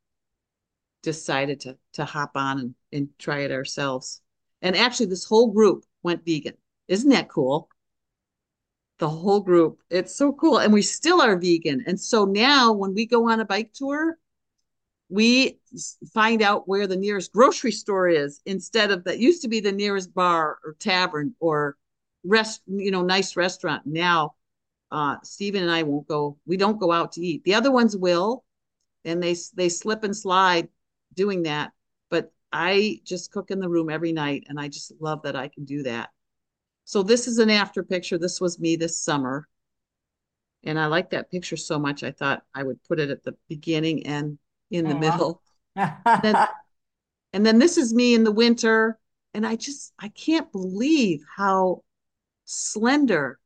[1.02, 4.20] decided to, to hop on and, and try it ourselves.
[4.62, 6.54] And actually, this whole group went vegan.
[6.88, 7.68] Isn't that cool?
[8.98, 9.80] The whole group.
[9.90, 10.58] It's so cool.
[10.58, 11.84] And we still are vegan.
[11.86, 14.18] And so now when we go on a bike tour,
[15.08, 15.60] we
[16.12, 19.70] find out where the nearest grocery store is instead of that used to be the
[19.70, 21.76] nearest bar or tavern or
[22.24, 23.82] rest, you know, nice restaurant.
[23.86, 24.34] Now,
[24.90, 26.38] uh, Stephen and I won't go.
[26.46, 27.44] We don't go out to eat.
[27.44, 28.44] The other ones will,
[29.06, 30.68] and they they slip and slide
[31.14, 31.72] doing that.
[32.10, 35.48] But I just cook in the room every night, and I just love that I
[35.48, 36.10] can do that.
[36.84, 38.18] So this is an after picture.
[38.18, 39.48] This was me this summer,
[40.64, 42.02] and I like that picture so much.
[42.02, 44.38] I thought I would put it at the beginning and
[44.70, 45.40] in the middle.
[45.76, 46.48] and, then,
[47.32, 48.98] and then this is me in the winter,
[49.32, 51.82] and I just I can't believe how
[52.44, 53.38] slender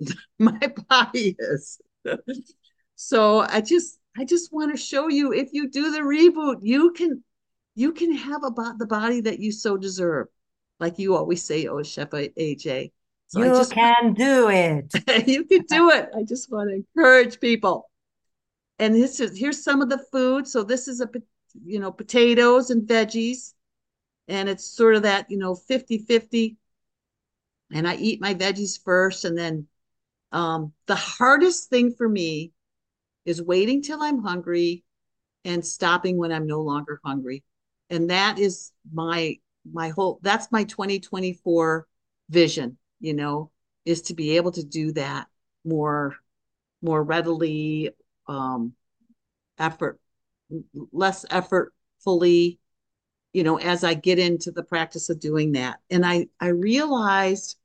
[0.38, 1.80] my body is.
[2.96, 6.92] so I just I just want to show you if you do the reboot, you
[6.92, 7.22] can
[7.74, 10.28] you can have about the body that you so deserve.
[10.78, 12.92] Like you always say, oh Chef AJ.
[13.28, 14.92] So you just, can do it.
[15.26, 16.10] you can do it.
[16.14, 17.88] I just want to encourage people.
[18.78, 20.46] And this is here's some of the food.
[20.46, 21.08] So this is a
[21.64, 23.54] you know potatoes and veggies.
[24.28, 26.56] And it's sort of that, you know, 50 50
[27.72, 29.24] and I eat my veggies first.
[29.24, 29.66] And then
[30.30, 32.52] um, the hardest thing for me
[33.24, 34.84] is waiting till I'm hungry
[35.44, 37.42] and stopping when I'm no longer hungry.
[37.90, 39.36] And that is my
[39.70, 41.86] my whole that's my 2024
[42.30, 43.50] vision, you know,
[43.84, 45.28] is to be able to do that
[45.64, 46.16] more
[46.82, 47.90] more readily,
[48.26, 48.72] um,
[49.58, 50.00] effort,
[50.92, 52.58] less effortfully,
[53.32, 55.78] you know, as I get into the practice of doing that.
[55.90, 57.56] And I, I realized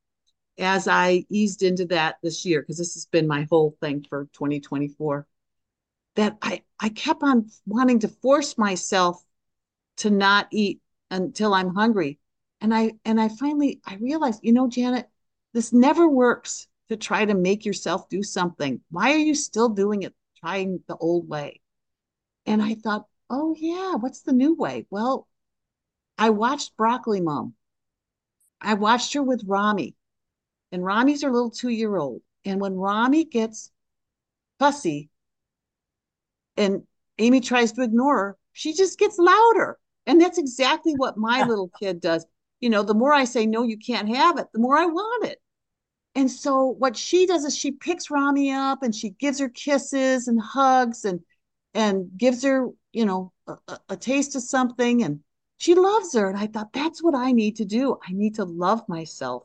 [0.59, 4.27] as I eased into that this year, because this has been my whole thing for
[4.33, 5.27] 2024,
[6.17, 9.23] that I, I kept on wanting to force myself
[9.97, 12.19] to not eat until I'm hungry.
[12.59, 15.07] And I and I finally I realized, you know, Janet,
[15.53, 18.81] this never works to try to make yourself do something.
[18.89, 21.61] Why are you still doing it trying the old way?
[22.47, 24.87] And I thought, oh yeah, what's the new way?
[24.89, 25.27] Well,
[26.17, 27.53] I watched Broccoli Mom.
[28.59, 29.95] I watched her with Rami.
[30.71, 32.21] And Rami's her little two-year-old.
[32.43, 33.71] And when Rami gets
[34.57, 35.09] fussy
[36.57, 36.83] and
[37.19, 39.77] Amy tries to ignore her, she just gets louder.
[40.05, 42.25] And that's exactly what my little kid does.
[42.59, 45.25] You know, the more I say, no, you can't have it, the more I want
[45.25, 45.39] it.
[46.15, 50.27] And so what she does is she picks Rami up and she gives her kisses
[50.27, 51.19] and hugs and
[51.75, 55.19] and gives her, you know, a, a taste of something and
[55.57, 56.27] she loves her.
[56.27, 57.97] And I thought that's what I need to do.
[58.07, 59.43] I need to love myself,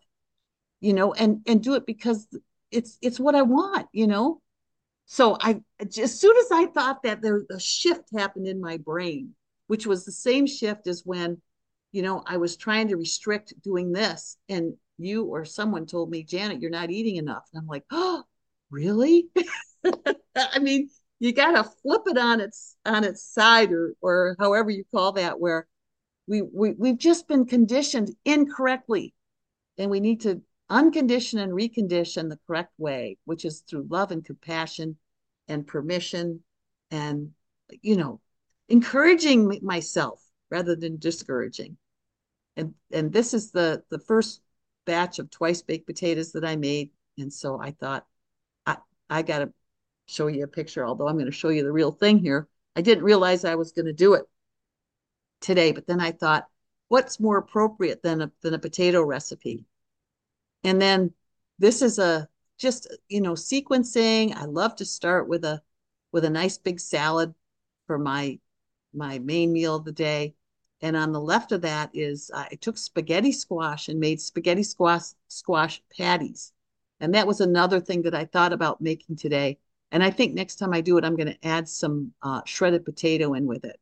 [0.81, 2.27] you know, and and do it because
[2.71, 4.41] it's it's what I want, you know.
[5.07, 9.35] So I as soon as I thought that there a shift happened in my brain,
[9.67, 11.41] which was the same shift as when,
[11.93, 16.23] you know, I was trying to restrict doing this and you or someone told me,
[16.23, 17.45] Janet, you're not eating enough.
[17.53, 18.23] And I'm like, oh,
[18.71, 19.29] really?
[20.37, 20.89] I mean,
[21.19, 25.13] you got to flip it on its on its side or or however you call
[25.13, 25.67] that where
[26.27, 29.15] we, we we've just been conditioned incorrectly
[29.79, 34.25] and we need to uncondition and recondition the correct way which is through love and
[34.25, 34.97] compassion
[35.49, 36.41] and permission
[36.91, 37.31] and
[37.83, 38.21] you know
[38.69, 41.77] encouraging myself rather than discouraging.
[42.57, 44.41] And and this is the the first
[44.85, 46.91] batch of twice baked potatoes that i made.
[47.19, 48.07] And so i thought
[48.67, 48.77] i
[49.09, 49.53] i gotta
[50.07, 52.49] show you a picture although i'm going to show you the real thing here.
[52.75, 54.25] I didn't realize i was going to do it
[55.41, 56.47] today but then i thought
[56.89, 59.67] what's more appropriate than a than a potato recipe
[60.65, 61.13] and then
[61.59, 64.35] this is a just you know sequencing.
[64.37, 65.63] I love to start with a
[66.13, 67.35] with a nice big salad
[67.87, 68.39] for my
[68.95, 70.35] my main meal of the day.
[70.81, 75.03] And on the left of that is i took spaghetti squash and made spaghetti squash
[75.29, 76.53] squash patties.
[77.01, 79.59] And that was another thing that i thought about making today.
[79.91, 82.85] And i think next time i do it i'm going to add some uh, shredded
[82.85, 83.79] potato in with it.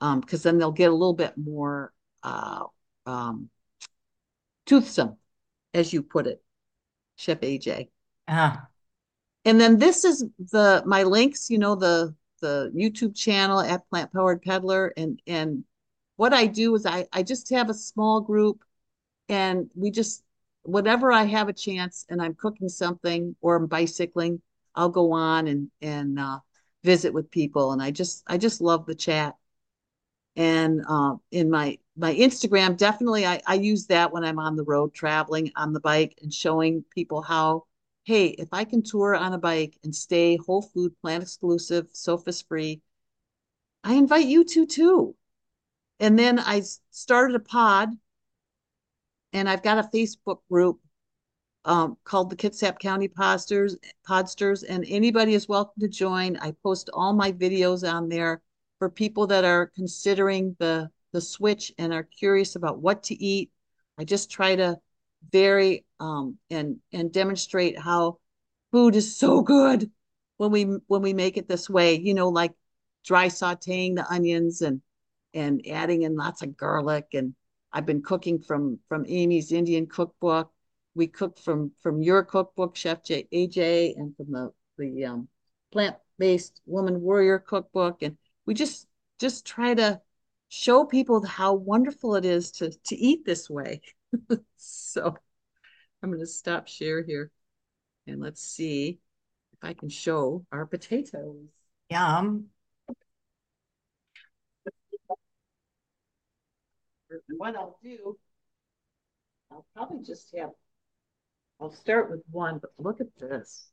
[0.00, 1.92] Because um, then they'll get a little bit more
[2.22, 2.64] uh,
[3.06, 3.50] um,
[4.66, 5.16] toothsome
[5.74, 6.42] as you put it
[7.16, 7.88] chef aj
[8.28, 8.68] ah
[9.44, 14.12] and then this is the my links you know the the youtube channel at Plant
[14.12, 14.90] Powered Pedaler.
[14.96, 15.64] And and
[16.16, 18.62] what i do is i i just have a small group
[19.28, 20.22] and we just
[20.62, 24.40] whenever i have a chance and i'm cooking something or i'm bicycling
[24.76, 26.38] i'll go on and and uh,
[26.84, 27.72] visit with people.
[27.72, 29.34] And i just i just love the chat.
[30.36, 34.62] And uh, in my my Instagram, definitely I, I use that when I'm on the
[34.62, 37.64] road traveling on the bike and showing people how,
[38.04, 42.42] hey, if I can tour on a bike and stay whole food, plant exclusive, SOFAS
[42.42, 42.82] free,
[43.82, 45.16] I invite you to too.
[45.98, 47.90] And then I started a pod
[49.32, 50.78] and I've got a Facebook group
[51.64, 53.74] um, called the Kitsap County Podsters,
[54.08, 56.36] Podsters, and anybody is welcome to join.
[56.36, 58.40] I post all my videos on there
[58.78, 63.50] for people that are considering the the switch and are curious about what to eat.
[63.98, 64.78] I just try to
[65.32, 68.18] vary um, and and demonstrate how
[68.72, 69.90] food is so good
[70.36, 71.98] when we when we make it this way.
[71.98, 72.52] You know, like
[73.04, 74.80] dry sautéing the onions and
[75.34, 77.06] and adding in lots of garlic.
[77.14, 77.34] And
[77.72, 80.50] I've been cooking from from Amy's Indian cookbook.
[80.94, 85.28] We cook from from your cookbook, Chef J, AJ, and from the the um,
[85.72, 88.02] plant based woman warrior cookbook.
[88.02, 88.16] And
[88.46, 88.86] we just
[89.18, 90.00] just try to
[90.48, 93.80] show people how wonderful it is to to eat this way.
[94.56, 95.14] so
[96.02, 97.30] I'm going to stop share here
[98.06, 98.98] and let's see
[99.52, 101.48] if I can show our potatoes.
[101.90, 102.46] Yum.
[107.36, 108.18] What I'll do,
[109.50, 110.50] I'll probably just have,
[111.58, 113.70] I'll start with one, but look at this.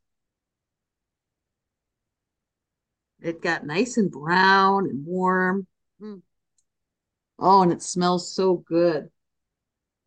[3.21, 5.67] It got nice and brown and warm.
[6.01, 6.21] Mm.
[7.39, 9.09] Oh, and it smells so good.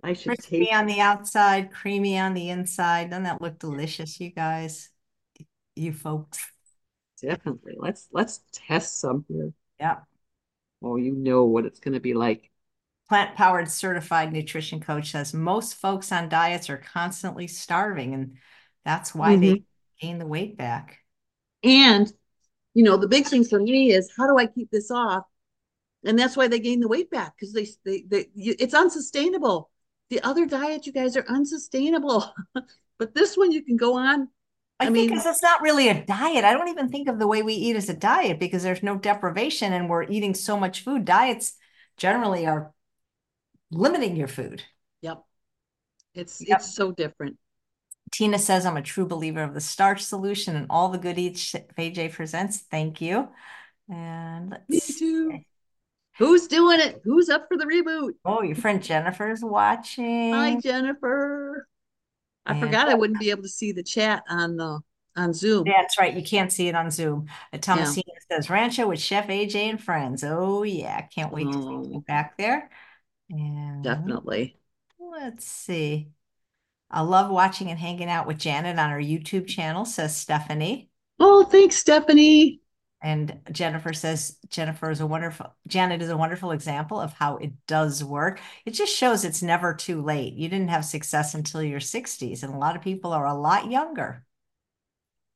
[0.02, 3.10] I should Crispy take on the outside, creamy on the inside.
[3.10, 4.90] Doesn't that look delicious, you guys?
[5.76, 6.38] You folks.
[7.20, 7.74] definitely.
[7.78, 9.52] Let's let's test some here.
[9.80, 10.00] Yeah.
[10.82, 12.50] Oh, you know what it's going to be like.
[13.08, 18.36] Plant powered certified nutrition coach says most folks on diets are constantly starving, and
[18.84, 19.64] that's why they Mhm.
[20.00, 20.98] gain the weight back.
[21.64, 22.12] And,
[22.74, 25.24] you know, the big thing for me is how do I keep this off?
[26.04, 29.70] And that's why they gain the weight back because they, they, they, you, it's unsustainable.
[30.10, 32.32] The other diet, you guys are unsustainable.
[32.98, 34.28] but this one you can go on.
[34.80, 36.44] I, I mean, because it's not really a diet.
[36.44, 38.96] I don't even think of the way we eat as a diet because there's no
[38.96, 41.04] deprivation and we're eating so much food.
[41.04, 41.54] Diets
[41.96, 42.72] generally are
[43.72, 44.62] limiting your food.
[45.02, 45.24] Yep.
[46.14, 46.60] It's yep.
[46.60, 47.38] it's so different.
[48.12, 52.12] Tina says, I'm a true believer of the starch solution and all the goodies AJ
[52.12, 52.58] presents.
[52.58, 53.28] Thank you.
[53.90, 55.40] And let's Me too.
[56.18, 57.00] Who's doing it?
[57.04, 58.14] Who's up for the reboot?
[58.24, 60.32] Oh, your friend Jennifer's watching.
[60.32, 61.68] Hi, Jennifer.
[62.44, 64.80] I and forgot I wouldn't be able to see the chat on the
[65.16, 65.64] on Zoom.
[65.64, 66.14] That's right.
[66.14, 67.26] You can't see it on Zoom.
[67.52, 68.36] Uh, Thomasina yeah.
[68.36, 70.24] says Rancho with Chef AJ and friends.
[70.24, 71.52] Oh yeah, can't wait oh.
[71.52, 71.90] to see oh.
[71.92, 72.70] you back there.
[73.30, 74.58] And definitely.
[74.98, 76.08] Let's see.
[76.90, 80.90] I love watching and hanging out with Janet on her YouTube channel, says Stephanie.
[81.20, 82.60] Oh, thanks, Stephanie.
[83.00, 87.52] And Jennifer says Jennifer is a wonderful Janet is a wonderful example of how it
[87.66, 88.40] does work.
[88.66, 90.34] It just shows it's never too late.
[90.34, 93.70] You didn't have success until your 60s, and a lot of people are a lot
[93.70, 94.24] younger.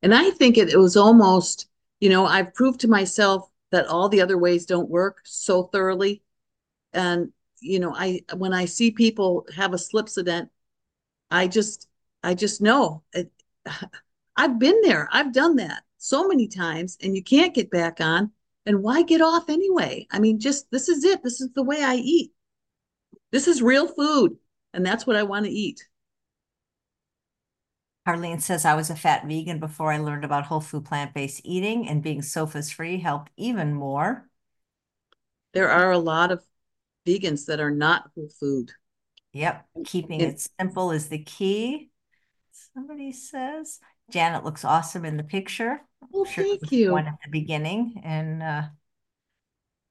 [0.03, 1.69] And I think it, it was almost,
[2.01, 6.23] you know, I've proved to myself that all the other ways don't work so thoroughly.
[6.93, 10.51] And, you know, I when I see people have a slipsident,
[11.31, 11.89] I just
[12.25, 13.31] I just know it,
[14.37, 15.09] I've been there.
[15.13, 18.33] I've done that so many times and you can't get back on.
[18.67, 20.07] And why get off anyway?
[20.11, 21.23] I mean, just this is it.
[21.23, 22.33] This is the way I eat.
[23.31, 24.37] This is real food.
[24.75, 25.87] And that's what I want to eat.
[28.07, 31.43] Harleen says, I was a fat vegan before I learned about whole food plant based
[31.45, 34.29] eating, and being SOFAS free helped even more.
[35.55, 36.43] There are a lot of
[37.07, 38.73] vegans that are not whole food.
[39.35, 39.67] Yep.
[39.85, 41.91] Keeping it, it simple is the key.
[42.75, 43.79] Somebody says,
[44.11, 45.81] Janet looks awesome in the picture.
[46.11, 46.93] Well, sure thank you.
[46.93, 48.63] One at the beginning, and uh,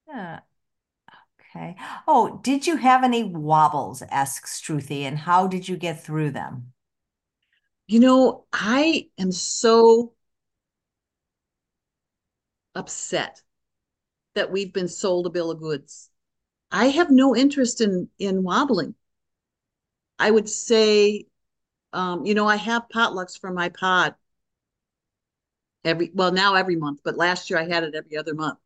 [0.08, 0.40] yeah.
[1.56, 1.76] Okay.
[2.08, 4.02] Oh, did you have any wobbles?
[4.04, 6.74] asks Truthy, and how did you get through them?
[7.88, 10.14] You know, I am so
[12.74, 13.42] upset
[14.36, 16.10] that we've been sold a bill of goods.
[16.72, 18.96] I have no interest in in wobbling.
[20.18, 21.26] I would say,
[21.94, 24.16] um, you know, I have potlucks for my pod,
[25.84, 28.60] every well now every month but last year i had it every other month.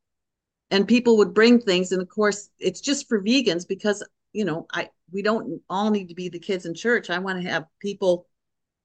[0.72, 4.04] And people would bring things and of course it's just for vegans because
[4.34, 7.10] you know i we don't all need to be the kids in church.
[7.10, 8.28] I want to have people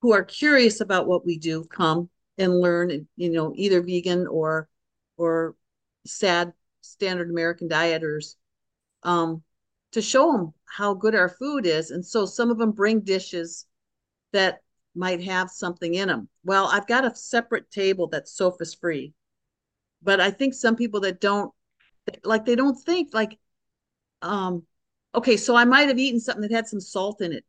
[0.02, 2.08] who are curious about what we do come
[2.38, 4.68] and learn and you know either vegan or
[5.16, 5.56] or
[6.06, 6.52] sad
[6.82, 8.36] standard american dieters
[9.02, 9.42] um
[9.92, 11.90] to show them how good our food is.
[11.90, 13.66] And so some of them bring dishes
[14.32, 14.60] that
[14.94, 16.28] might have something in them.
[16.44, 19.14] Well, I've got a separate table that's SOFAS free,
[20.02, 21.52] but I think some people that don't
[22.24, 23.38] like they don't think like,
[24.22, 24.64] um,
[25.14, 27.44] okay, so I might have eaten something that had some salt in it,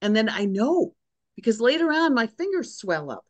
[0.00, 0.94] and then I know
[1.34, 3.24] because later on my fingers swell up.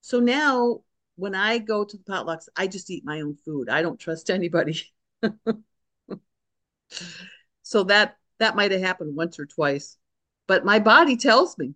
[0.00, 0.80] So now
[1.16, 3.68] when I go to the potlucks, I just eat my own food.
[3.68, 4.80] I don't trust anybody.
[7.62, 9.96] so that that might have happened once or twice,
[10.46, 11.74] but my body tells me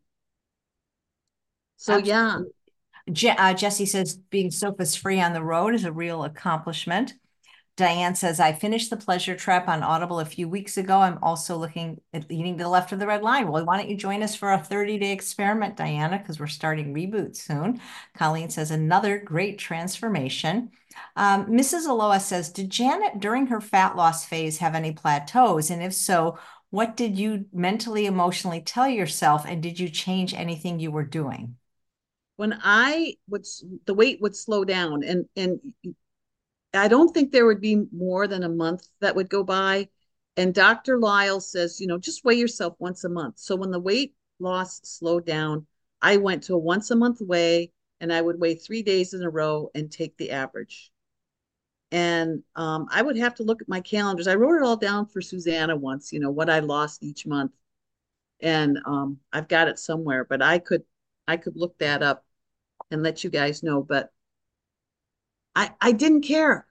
[1.81, 2.09] so Absolutely.
[2.09, 2.39] yeah.
[3.11, 7.14] Je- uh, Jesse says being SOFAS free on the road is a real accomplishment.
[7.76, 10.99] Diane says, I finished the pleasure trap on Audible a few weeks ago.
[10.99, 13.49] I'm also looking at eating to the left of the red line.
[13.49, 16.93] Well, why don't you join us for a 30 day experiment, Diana, because we're starting
[16.95, 17.81] reboot soon.
[18.14, 20.70] Colleen says, another great transformation.
[21.16, 21.89] Um, Mrs.
[21.89, 25.70] Aloha says, Did Janet during her fat loss phase have any plateaus?
[25.70, 29.47] And if so, what did you mentally, emotionally tell yourself?
[29.47, 31.57] And did you change anything you were doing?
[32.41, 33.47] When I would
[33.84, 35.61] the weight would slow down and and
[36.72, 39.91] I don't think there would be more than a month that would go by.
[40.38, 40.99] And Dr.
[40.99, 43.38] Lisle says, you know, just weigh yourself once a month.
[43.38, 45.66] So when the weight loss slowed down,
[46.01, 49.22] I went to a once a month weigh and I would weigh three days in
[49.22, 50.91] a row and take the average.
[51.93, 54.28] And um, I would have to look at my calendars.
[54.28, 57.53] I wrote it all down for Susanna once, you know, what I lost each month.
[58.41, 60.84] And um, I've got it somewhere, but I could
[61.28, 62.24] I could look that up
[62.91, 63.82] and let you guys know.
[63.82, 64.11] But
[65.55, 66.66] I I didn't care.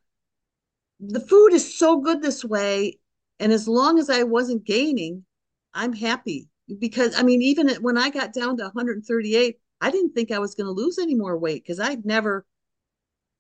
[1.00, 3.00] The food is so good this way,
[3.40, 5.26] and as long as I wasn't gaining,
[5.74, 6.50] I'm happy
[6.80, 10.56] because I mean, even when I got down to 138, I didn't think I was
[10.56, 12.46] going to lose any more weight because I'd never,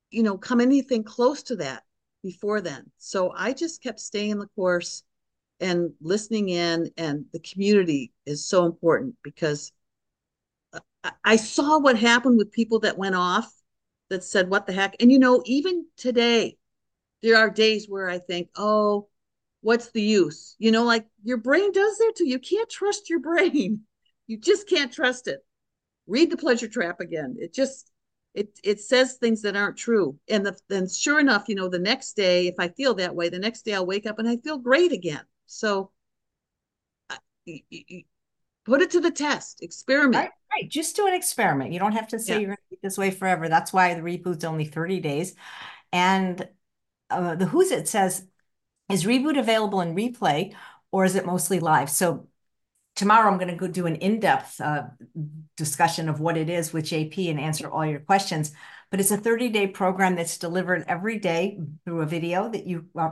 [0.10, 1.84] you know, come anything close to that
[2.24, 2.92] before then.
[2.98, 5.04] So I just kept staying the course
[5.60, 9.74] and listening in, and the community is so important because
[11.24, 13.52] I saw what happened with people that went off
[14.10, 14.96] that said, what the heck?
[15.00, 16.58] And you know, even today,
[17.22, 19.08] there are days where I think, oh,
[19.62, 20.56] what's the use?
[20.60, 22.28] You know, like your brain does that too.
[22.28, 23.82] You can't trust your brain.
[24.28, 25.44] You just can't trust it.
[26.06, 27.38] Read the pleasure trap again.
[27.40, 27.92] It just
[28.36, 30.20] it it says things that aren't true.
[30.30, 33.30] And the, then sure enough, you know, the next day, if I feel that way,
[33.30, 35.24] the next day I'll wake up and I feel great again.
[35.48, 35.90] So
[38.70, 40.16] put it to the test, experiment.
[40.16, 40.70] Right, right.
[40.70, 41.74] Just do an experiment.
[41.74, 42.40] You don't have to say yeah.
[42.40, 43.50] you're going to eat this way forever.
[43.50, 45.36] That's why the reboot's only 30 days.
[45.92, 46.48] And
[47.10, 48.26] uh, the Who's It says,
[48.90, 50.54] is reboot available in replay
[50.92, 51.90] or is it mostly live?
[51.90, 52.28] So
[52.96, 54.84] tomorrow I'm going to go do an in-depth uh,
[55.58, 58.52] discussion of what it is with JP and answer all your questions.
[58.92, 63.12] But it's a 30-day program that's delivered every day through a video that you uh,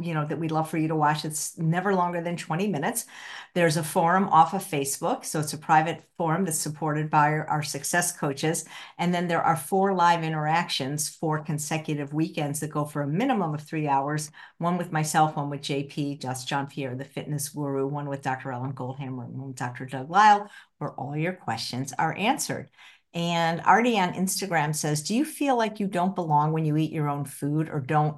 [0.00, 1.24] you know, that we'd love for you to watch.
[1.24, 3.06] It's never longer than 20 minutes.
[3.54, 5.24] There's a forum off of Facebook.
[5.24, 8.64] So it's a private forum that's supported by our, success coaches.
[8.98, 13.54] And then there are four live interactions, four consecutive weekends that go for a minimum
[13.54, 17.86] of three hours, one with myself, one with JP, just John Pierre, the fitness guru,
[17.86, 18.52] one with Dr.
[18.52, 19.86] Alan Goldhamer, and one with Dr.
[19.86, 22.68] Doug Lisle, where all your questions are answered.
[23.14, 26.90] And Artie on Instagram says, Do you feel like you don't belong when you eat
[26.90, 28.16] your own food or don't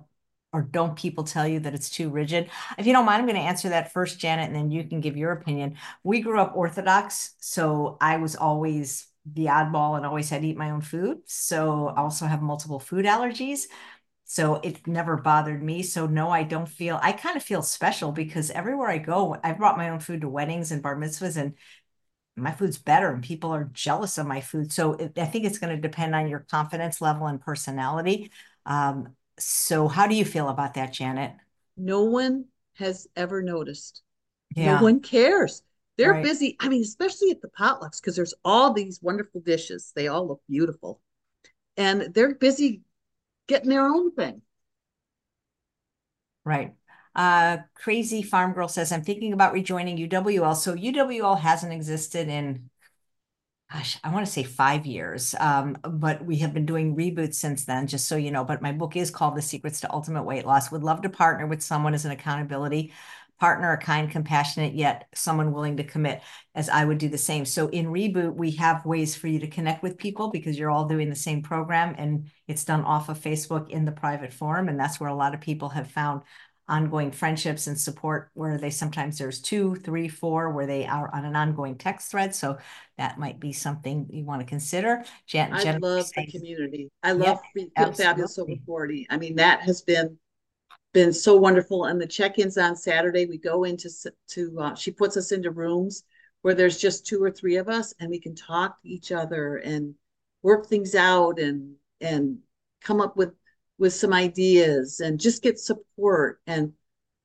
[0.53, 2.51] or don't people tell you that it's too rigid?
[2.79, 5.01] If you don't mind, I'm going to answer that first, Janet, and then you can
[5.01, 5.77] give your opinion.
[6.03, 10.57] We grew up Orthodox, so I was always the oddball and always had to eat
[10.57, 11.19] my own food.
[11.27, 13.65] So I also have multiple food allergies.
[14.25, 15.83] So it never bothered me.
[15.83, 19.53] So no, I don't feel, I kind of feel special because everywhere I go, I
[19.53, 21.55] brought my own food to weddings and bar mitzvahs and
[22.37, 24.73] my food's better and people are jealous of my food.
[24.73, 28.31] So it, I think it's going to depend on your confidence level and personality.
[28.67, 31.33] Um, so how do you feel about that, Janet?
[31.77, 34.03] No one has ever noticed.
[34.55, 34.77] Yeah.
[34.77, 35.63] No one cares.
[35.97, 36.23] They're right.
[36.23, 36.57] busy.
[36.61, 39.93] I mean, especially at the potlucks, because there's all these wonderful dishes.
[39.95, 41.01] They all look beautiful.
[41.77, 42.83] And they're busy
[43.47, 44.43] getting their own thing.
[46.45, 46.75] Right.
[47.15, 50.55] Uh, Crazy Farm Girl says, I'm thinking about rejoining UWL.
[50.55, 52.69] So UWL hasn't existed in
[53.73, 55.35] gosh, I want to say five years.
[55.41, 58.45] Um, but we have been doing reboots since then, just so you know.
[58.45, 60.71] But my book is called The Secrets to Ultimate Weight Loss.
[60.71, 62.93] Would love to partner with someone as an accountability
[63.39, 66.23] partner, a kind, compassionate, yet someone willing to commit,
[66.55, 67.45] as I would do the same.
[67.45, 70.89] So in Reboot, we have ways for you to connect with people because you're all
[70.89, 74.69] doing the same program and it's done off of Facebook in the private forum.
[74.69, 76.23] And that's where a lot of people have found
[76.69, 81.25] ongoing friendships and support where they sometimes there's two, three, four, where they are on
[81.25, 82.35] an ongoing text thread.
[82.35, 82.59] So
[82.99, 85.05] that might be something you want to consider.
[85.27, 86.91] Jen, I Jennifer love saying, the community.
[87.03, 89.07] I love Feel Fabulous Over 40.
[89.11, 90.19] I mean, that has been
[90.93, 91.85] been so wonderful.
[91.85, 93.91] And the check-ins on Saturday, we go into
[94.29, 96.03] to uh, she puts us into rooms
[96.43, 99.57] where there's just two or three of us, and we can talk to each other
[99.59, 99.95] and
[100.43, 102.39] work things out and and
[102.83, 103.35] come up with
[103.79, 106.41] with some ideas and just get support.
[106.47, 106.73] And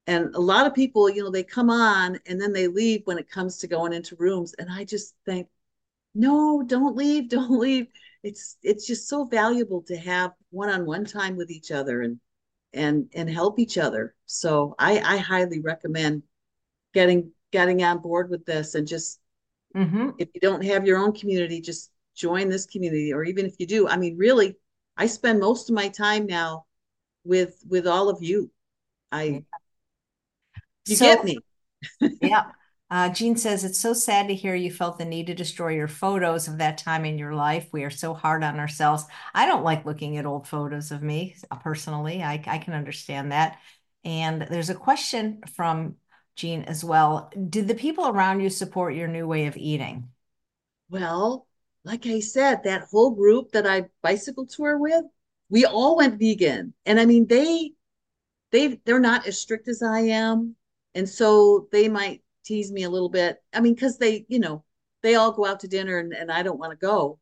[0.07, 3.17] and a lot of people you know they come on and then they leave when
[3.17, 4.53] it comes to going into rooms.
[4.57, 5.47] And i just think
[6.15, 7.87] no don't leave don't leave.
[8.23, 12.19] It's it's just so valuable to have one-on-one time with each other and
[12.73, 14.15] and and help each other.
[14.25, 16.23] So i i highly recommend
[16.93, 19.19] getting getting on board with this and just
[19.75, 20.09] mm-hmm.
[20.17, 23.65] if you don't have your own community just join this community or even if you
[23.65, 24.55] do i mean really
[25.01, 26.65] I spend most of my time now
[27.23, 28.51] with with all of you.
[29.11, 29.43] I
[30.85, 31.39] you so, get me.
[32.21, 32.51] yeah.
[32.91, 35.87] Uh, Jean says it's so sad to hear you felt the need to destroy your
[35.87, 37.67] photos of that time in your life.
[37.71, 39.03] We are so hard on ourselves.
[39.33, 42.21] I don't like looking at old photos of me uh, personally.
[42.21, 43.57] I, I can understand that.
[44.05, 45.95] And there's a question from
[46.35, 47.31] Jean as well.
[47.49, 50.09] Did the people around you support your new way of eating?
[50.91, 51.47] Well,
[51.83, 55.03] like I said, that whole group that I bicycle tour with,
[55.49, 56.73] we all went vegan.
[56.85, 57.71] And I mean, they
[58.51, 60.55] they they're not as strict as I am.
[60.93, 63.41] And so they might tease me a little bit.
[63.53, 64.63] I mean, because they, you know,
[65.03, 67.19] they all go out to dinner and, and I don't want to go.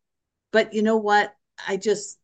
[0.52, 1.34] But you know what?
[1.68, 2.20] I just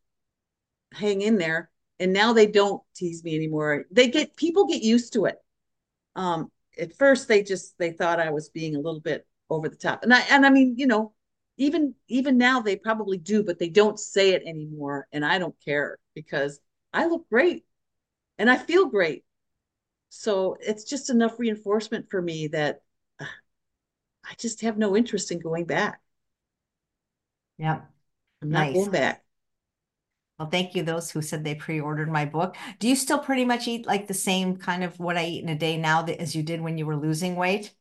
[0.93, 1.69] hang in there.
[1.99, 3.86] And now they don't tease me anymore.
[3.91, 5.38] They get people get used to it.
[6.15, 9.77] Um, at first they just they thought I was being a little bit over the
[9.77, 10.03] top.
[10.03, 11.13] And I and I mean, you know,
[11.57, 15.55] even even now they probably do but they don't say it anymore and i don't
[15.63, 16.59] care because
[16.93, 17.65] i look great
[18.37, 19.23] and i feel great
[20.09, 22.81] so it's just enough reinforcement for me that
[23.19, 23.25] uh,
[24.25, 26.01] i just have no interest in going back
[27.57, 27.81] yeah
[28.41, 28.75] i'm not nice.
[28.75, 29.25] going back
[30.37, 32.57] well, thank you, those who said they pre-ordered my book.
[32.79, 35.49] Do you still pretty much eat like the same kind of what I eat in
[35.49, 37.73] a day now that, as you did when you were losing weight?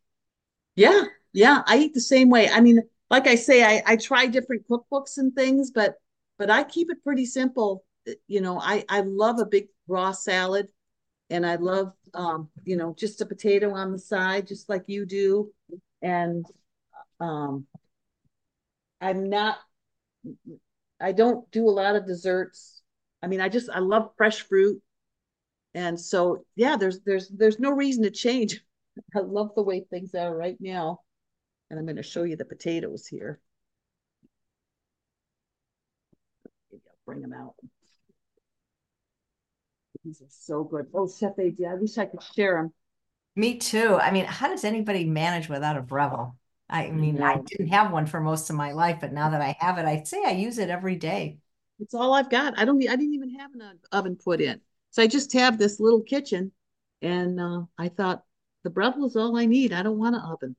[0.77, 2.49] Yeah, yeah, I eat the same way.
[2.49, 2.83] I mean,
[3.15, 5.95] like I say, I, I try different cookbooks and things, but
[6.37, 7.85] but I keep it pretty simple.
[8.27, 10.67] You know, I I love a big raw salad,
[11.31, 15.07] and I love um, you know, just a potato on the side, just like you
[15.07, 15.53] do,
[16.03, 16.45] and
[17.21, 17.69] um,
[19.01, 19.59] I'm not.
[21.01, 22.83] I don't do a lot of desserts.
[23.23, 24.83] I mean, I just I love fresh fruit,
[25.73, 28.61] and so yeah, there's there's there's no reason to change.
[29.15, 31.03] I love the way things are right now,
[31.71, 33.41] and I'm going to show you the potatoes here.
[37.05, 37.55] bring them out.
[40.05, 40.87] These are so good.
[40.93, 42.73] Oh, Chef AJ, I wish I could share them.
[43.37, 43.99] Me too.
[44.01, 46.37] I mean, how does anybody manage without a Breville?
[46.69, 49.57] I mean, I didn't have one for most of my life, but now that I
[49.61, 51.39] have it, I'd say I use it every day.
[51.81, 52.59] It's all I've got.
[52.59, 52.83] I don't.
[52.89, 54.61] I didn't even have an oven put in,
[54.91, 56.53] so I just have this little kitchen,
[57.03, 58.23] and uh, I thought
[58.63, 59.73] the Breville is all I need.
[59.73, 60.57] I don't want an oven.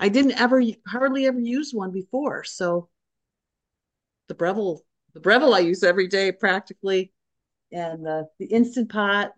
[0.00, 2.88] I didn't ever, hardly ever use one before, so
[4.28, 4.82] the Breville
[5.12, 7.12] the Breville I use every day practically,
[7.72, 9.32] and the, the Instant Pot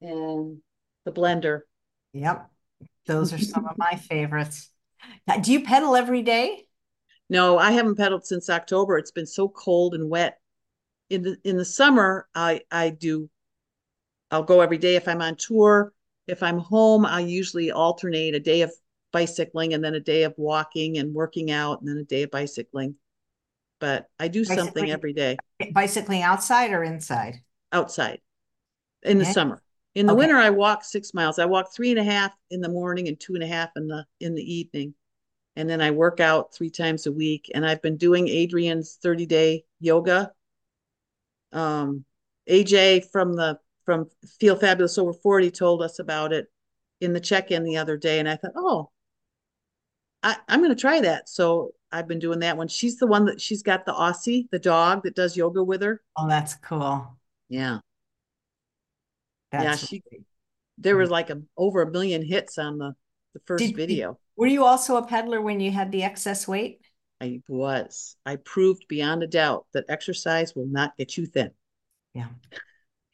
[0.00, 0.58] and
[1.04, 1.60] the blender.
[2.12, 2.48] Yep.
[3.06, 4.70] Those are some of my favorites.
[5.42, 6.66] Do you pedal every day?
[7.28, 8.96] No, I haven't pedaled since October.
[8.96, 10.38] It's been so cold and wet.
[11.10, 13.28] In the in the summer, I I do
[14.30, 15.92] I'll go every day if I'm on tour.
[16.26, 18.72] If I'm home, I usually alternate a day of
[19.16, 22.30] bicycling and then a day of walking and working out and then a day of
[22.30, 22.94] bicycling
[23.78, 25.36] but I do bicycling, something every day.
[25.72, 27.40] Bicycling outside or inside?
[27.72, 28.20] Outside
[29.02, 29.26] in okay.
[29.26, 29.62] the summer.
[29.94, 30.18] In the okay.
[30.18, 31.38] winter, I walk six miles.
[31.38, 33.86] I walk three and a half in the morning and two and a half in
[33.86, 34.94] the in the evening.
[35.56, 37.50] And then I work out three times a week.
[37.54, 40.32] And I've been doing Adriene's 30 day yoga.
[41.52, 42.04] Um,
[42.48, 46.48] AJ from the from Feel Fabulous Over 40 told us about it
[47.00, 48.18] in the check-in the other day.
[48.18, 48.90] And I thought, oh,
[50.26, 51.28] I, I'm going to try that.
[51.28, 52.66] So I've been doing that one.
[52.66, 56.02] She's the one that she's got the Aussie, the dog that does yoga with her.
[56.16, 57.16] Oh, that's cool.
[57.48, 57.78] Yeah.
[59.52, 60.02] That's yeah, she
[60.78, 62.96] there was like a over a million hits on the
[63.34, 64.18] the first Did, video.
[64.36, 66.80] Were you also a peddler when you had the excess weight?
[67.20, 68.16] I was.
[68.26, 71.52] I proved beyond a doubt that exercise will not get you thin.
[72.14, 72.26] Yeah.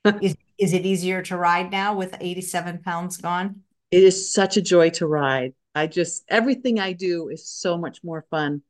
[0.23, 3.61] is is it easier to ride now with 87 pounds gone?
[3.91, 5.53] It is such a joy to ride.
[5.75, 8.63] I just everything I do is so much more fun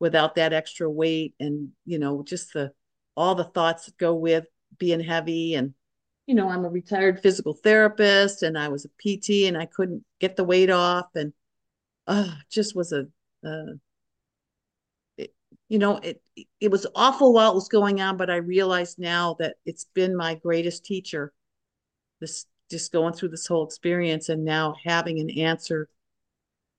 [0.00, 2.72] without that extra weight and you know just the
[3.16, 4.46] all the thoughts that go with
[4.78, 5.74] being heavy and
[6.26, 10.04] you know I'm a retired physical therapist and I was a PT and I couldn't
[10.20, 11.32] get the weight off and
[12.06, 13.06] uh just was a
[13.44, 13.74] uh,
[15.16, 15.32] it,
[15.68, 16.20] you know it
[16.60, 20.16] it was awful while it was going on but I realized now that it's been
[20.16, 21.32] my greatest teacher
[22.20, 25.88] this just going through this whole experience and now having an answer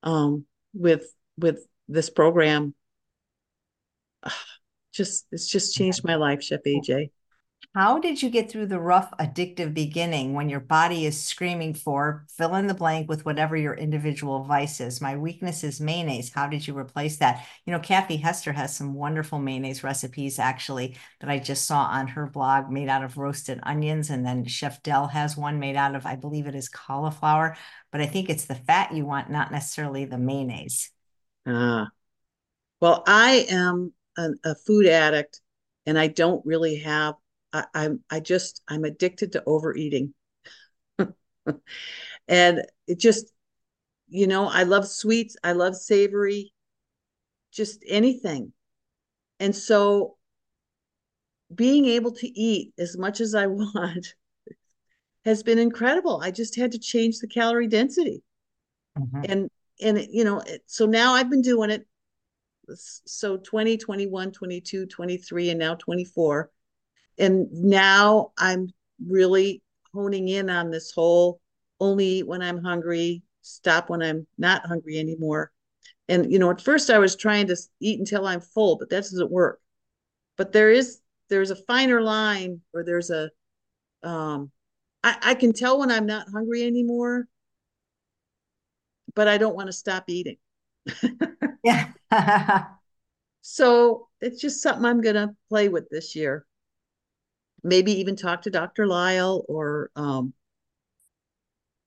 [0.03, 1.05] um, with
[1.37, 2.73] with this program.
[4.91, 7.11] Just it's just changed my life chef aj
[7.75, 12.25] how did you get through the rough addictive beginning when your body is screaming for
[12.27, 14.99] fill in the blank with whatever your individual vice is?
[14.99, 16.33] My weakness is mayonnaise.
[16.33, 17.45] How did you replace that?
[17.65, 22.07] You know, Kathy Hester has some wonderful mayonnaise recipes actually that I just saw on
[22.07, 24.09] her blog made out of roasted onions.
[24.09, 27.55] And then Chef Del has one made out of, I believe it is cauliflower,
[27.91, 30.89] but I think it's the fat you want, not necessarily the mayonnaise.
[31.45, 31.89] Ah,
[32.81, 35.39] well, I am a, a food addict
[35.85, 37.15] and I don't really have
[37.53, 40.13] I, I'm I just I'm addicted to overeating.
[42.27, 43.31] and it just,
[44.07, 46.53] you know, I love sweets, I love savory,
[47.51, 48.53] just anything.
[49.39, 50.17] And so
[51.53, 54.13] being able to eat as much as I want
[55.25, 56.21] has been incredible.
[56.23, 58.23] I just had to change the calorie density.
[58.97, 59.21] Mm-hmm.
[59.29, 59.49] And
[59.81, 61.85] and you know, so now I've been doing it
[62.75, 66.51] so 20, 21, 22, 23 and now 24
[67.19, 68.69] and now I'm
[69.05, 69.61] really
[69.93, 71.41] honing in on this whole
[71.79, 75.51] only eat when I'm hungry, stop when I'm not hungry anymore.
[76.07, 79.03] And you know, at first I was trying to eat until I'm full, but that
[79.03, 79.59] doesn't work.
[80.37, 83.29] But there is there's a finer line or there's a
[84.03, 84.51] um
[85.03, 87.27] I, I can tell when I'm not hungry anymore,
[89.13, 90.37] but I don't want to stop eating.
[91.63, 91.91] yeah.
[93.41, 96.45] so it's just something I'm gonna play with this year
[97.63, 98.87] maybe even talk to Dr.
[98.87, 100.33] Lisle or um,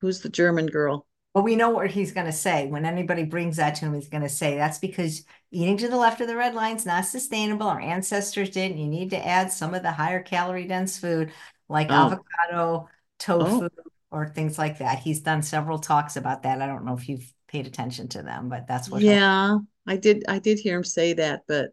[0.00, 1.06] who's the German girl?
[1.34, 2.66] Well, we know what he's going to say.
[2.66, 5.96] When anybody brings that to him, he's going to say that's because eating to the
[5.96, 7.66] left of the red line is not sustainable.
[7.66, 8.78] Our ancestors didn't.
[8.78, 11.32] You need to add some of the higher calorie dense food
[11.70, 11.94] like oh.
[11.94, 13.82] avocado, tofu, oh.
[14.10, 14.98] or things like that.
[14.98, 16.60] He's done several talks about that.
[16.60, 19.00] I don't know if you've paid attention to them, but that's what.
[19.00, 19.56] Yeah,
[19.86, 20.24] I did.
[20.28, 21.70] I did hear him say that, but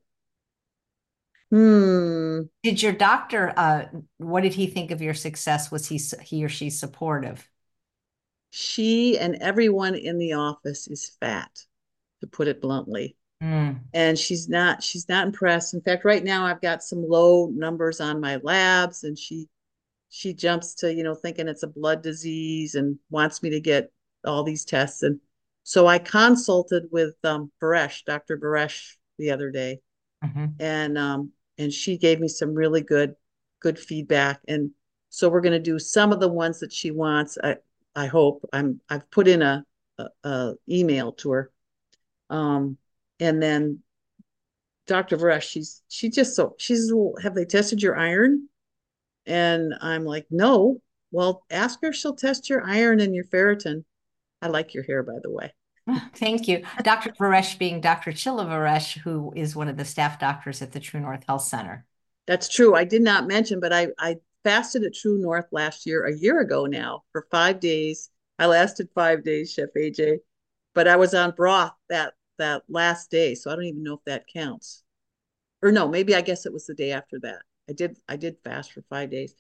[1.52, 2.42] Hmm.
[2.64, 3.86] Did your doctor, uh,
[4.18, 5.72] what did he think of your success?
[5.72, 7.48] Was he he or she supportive?
[8.52, 11.52] She and everyone in the office is fat,
[12.22, 13.16] to put it bluntly.
[13.42, 13.80] Mm.
[13.94, 15.74] And she's not she's not impressed.
[15.74, 19.48] In fact, right now I've got some low numbers on my labs and she
[20.10, 23.92] she jumps to, you know, thinking it's a blood disease and wants me to get
[24.26, 25.04] all these tests.
[25.04, 25.20] And
[25.64, 28.38] so I consulted with um Baresh, Dr.
[28.38, 29.80] Baresh the other day.
[30.24, 30.46] Mm-hmm.
[30.60, 33.16] And um and she gave me some really good
[33.60, 34.40] good feedback.
[34.48, 34.72] And
[35.10, 37.38] so we're going to do some of the ones that she wants.
[37.44, 37.58] I
[37.96, 39.66] i hope i'm i've put in a,
[39.98, 41.52] a, a email to her.
[42.30, 42.78] Um
[43.20, 43.80] and then
[44.88, 46.92] dr Varesh, she's she just so she's
[47.22, 48.48] have they tested your iron?
[49.26, 50.82] And i'm like no.
[51.12, 53.84] Well ask her she'll test your iron and your ferritin.
[54.42, 55.52] I like your hair by the way
[56.16, 56.64] Thank you.
[56.84, 57.12] Dr.
[57.12, 58.12] Varesh being Dr.
[58.12, 61.86] Chilla Varesh, who is one of the staff doctors at the True North Health Center.
[62.28, 62.76] That's true.
[62.76, 66.40] I did not mention, but I, I fasted at True North last year, a year
[66.42, 68.10] ago now, for five days.
[68.38, 70.20] I lasted five days, Chef AJ,
[70.74, 74.04] but I was on broth that that last day, so I don't even know if
[74.06, 74.84] that counts.
[75.62, 77.42] Or no, maybe I guess it was the day after that.
[77.70, 79.36] I did I did fast for five days,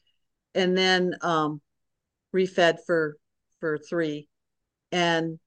[0.53, 1.61] and then um,
[2.35, 3.17] refed for
[3.59, 4.27] for three,
[4.91, 5.39] and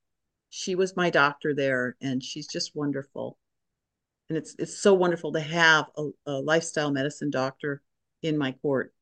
[0.54, 3.38] she was my doctor there and she's just wonderful.
[4.28, 7.80] And it's it's so wonderful to have a, a lifestyle medicine doctor
[8.22, 8.92] in my court.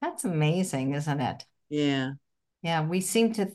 [0.00, 1.44] That's amazing isn't it?
[1.68, 2.12] Yeah.
[2.62, 3.50] Yeah we seem to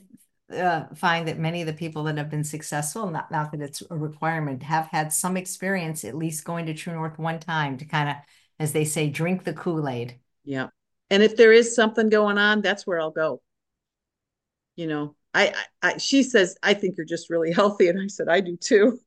[0.53, 3.81] uh, find that many of the people that have been successful not, not that it's
[3.89, 7.85] a requirement have had some experience at least going to true north one time to
[7.85, 8.15] kind of
[8.59, 10.19] as they say drink the kool-aid.
[10.43, 10.67] Yeah.
[11.09, 13.41] And if there is something going on that's where i'll go.
[14.75, 17.89] You know I, I, she says, I think you're just really healthy.
[17.89, 18.99] And I said, I do too.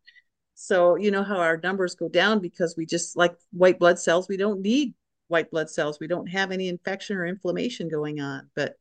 [0.54, 4.28] So, you know how our numbers go down because we just like white blood cells,
[4.28, 4.94] we don't need
[5.28, 5.98] white blood cells.
[6.00, 8.50] We don't have any infection or inflammation going on.
[8.54, 8.74] But,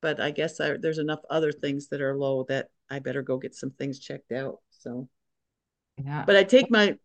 [0.00, 3.38] but I guess I, there's enough other things that are low that I better go
[3.38, 4.60] get some things checked out.
[4.70, 5.08] So,
[6.02, 6.24] yeah.
[6.26, 6.96] But I take my,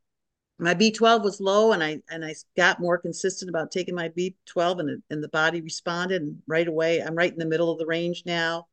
[0.58, 4.80] my B12 was low and I, and I got more consistent about taking my B12
[4.80, 7.02] and, and the body responded and right away.
[7.02, 8.68] I'm right in the middle of the range now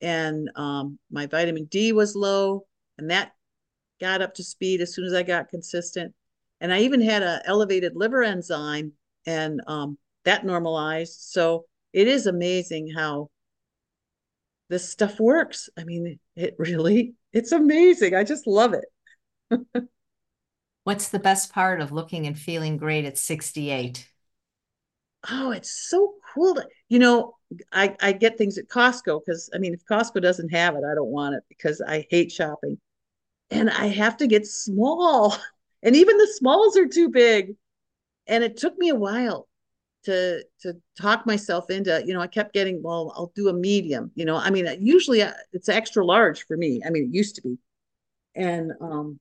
[0.00, 2.66] and um, my vitamin D was low,
[2.98, 3.32] and that
[4.00, 6.14] got up to speed as soon as I got consistent.
[6.60, 8.92] And I even had an elevated liver enzyme,
[9.26, 11.20] and um, that normalized.
[11.20, 13.30] So it is amazing how
[14.68, 15.68] this stuff works.
[15.78, 18.14] I mean, it really, it's amazing.
[18.14, 19.68] I just love it.
[20.84, 24.08] What's the best part of looking and feeling great at 68?
[25.28, 26.54] Oh, it's so cool.
[26.54, 27.36] To, you know,
[27.72, 30.94] I, I get things at Costco because I mean, if Costco doesn't have it, I
[30.94, 32.78] don't want it because I hate shopping.
[33.50, 35.36] And I have to get small.
[35.84, 37.56] And even the smalls are too big.
[38.26, 39.48] And it took me a while
[40.04, 44.12] to to talk myself into, you know, I kept getting, well, I'll do a medium,
[44.14, 44.36] you know.
[44.36, 46.82] I mean, usually uh, it's extra large for me.
[46.86, 47.58] I mean, it used to be.
[48.34, 49.20] And um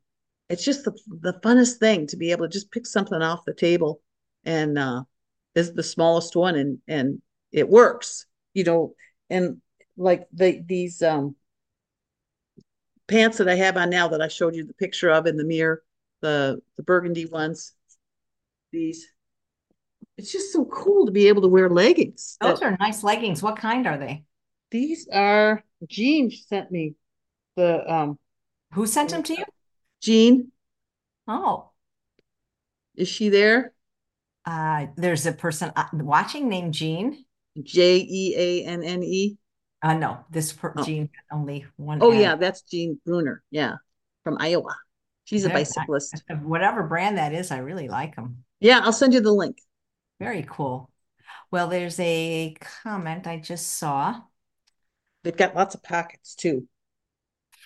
[0.49, 3.53] it's just the the funnest thing to be able to just pick something off the
[3.53, 4.01] table
[4.45, 5.03] and uh
[5.55, 7.21] is the smallest one and and
[7.51, 8.93] it works you know
[9.29, 9.57] and
[9.97, 11.35] like the these um
[13.07, 15.43] pants that i have on now that i showed you the picture of in the
[15.43, 15.83] mirror
[16.21, 17.73] the the burgundy ones
[18.71, 19.07] these
[20.17, 23.41] it's just so cool to be able to wear leggings those that, are nice leggings.
[23.41, 24.25] What kind are they?
[24.69, 26.95] These are jean sent me
[27.55, 28.19] the um
[28.73, 29.45] who sent them to you?
[30.01, 30.51] Jean.
[31.27, 31.71] Oh.
[32.95, 33.73] Is she there
[34.45, 37.25] uh, there's a person uh, watching named Jean.
[37.63, 39.37] J E A N N E.
[39.81, 40.83] Uh, no, this per- oh.
[40.83, 41.99] Jean only one.
[42.01, 42.19] Oh ad.
[42.19, 43.43] yeah, that's Jean Bruner.
[43.51, 43.75] Yeah,
[44.23, 44.75] from Iowa.
[45.25, 46.23] She's a bicyclist.
[46.29, 48.43] I, whatever brand that is, I really like them.
[48.59, 49.57] Yeah, I'll send you the link.
[50.19, 50.89] Very cool.
[51.51, 54.21] Well, there's a comment I just saw.
[55.23, 56.67] They've got lots of pockets too.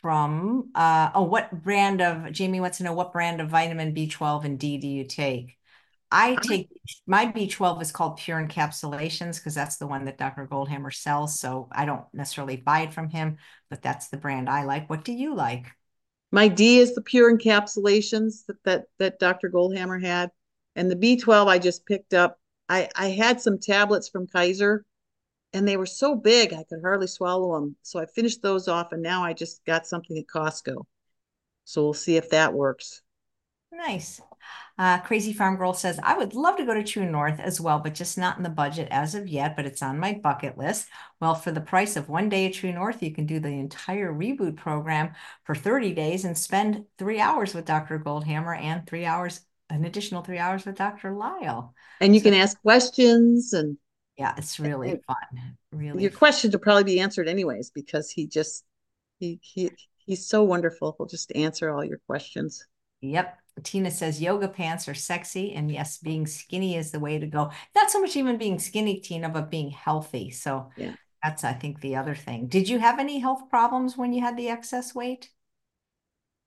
[0.02, 4.44] From uh oh, what brand of Jamie wants to know what brand of vitamin B12
[4.44, 5.58] and D do you take?
[6.14, 6.70] I take
[7.08, 10.48] my B12 is called Pure Encapsulations because that's the one that Dr.
[10.48, 11.40] Goldhamer sells.
[11.40, 13.38] So I don't necessarily buy it from him,
[13.70, 14.90] but that's the brand I like.
[14.90, 15.66] What do you like?
[16.32, 19.50] My D is the Pure Encapsulations that that, that Dr.
[19.50, 20.30] Goldhamer had,
[20.76, 22.40] and the B12 I just picked up.
[22.70, 24.86] I I had some tablets from Kaiser,
[25.52, 27.76] and they were so big I could hardly swallow them.
[27.82, 30.86] So I finished those off, and now I just got something at Costco.
[31.66, 33.02] So we'll see if that works.
[33.72, 34.22] Nice.
[34.78, 37.80] Uh, Crazy Farm Girl says, I would love to go to True North as well,
[37.80, 40.88] but just not in the budget as of yet, but it's on my bucket list.
[41.20, 44.12] Well, for the price of one day at True North, you can do the entire
[44.12, 45.14] reboot program
[45.44, 48.00] for 30 days and spend three hours with Dr.
[48.00, 51.12] Goldhamer and three hours an additional three hours with Dr.
[51.16, 51.74] Lisle.
[52.02, 53.78] And you So- can ask questions and
[54.18, 55.58] Yeah, it's really and fun.
[55.72, 56.18] Really your fun.
[56.20, 58.64] questions will probably be answered anyways because he just
[59.20, 60.94] he he he's so wonderful.
[60.98, 62.68] He'll just answer all your questions.
[63.02, 63.38] Yep.
[63.62, 65.54] Tina says yoga pants are sexy.
[65.54, 67.52] And yes, being skinny is the way to go.
[67.76, 70.32] Not so much even being skinny, Tina, but being healthy.
[70.32, 70.94] So Yeah.
[71.24, 72.48] that's, I think, the other thing.
[72.48, 75.30] Did you have any health problems when you had the excess weight?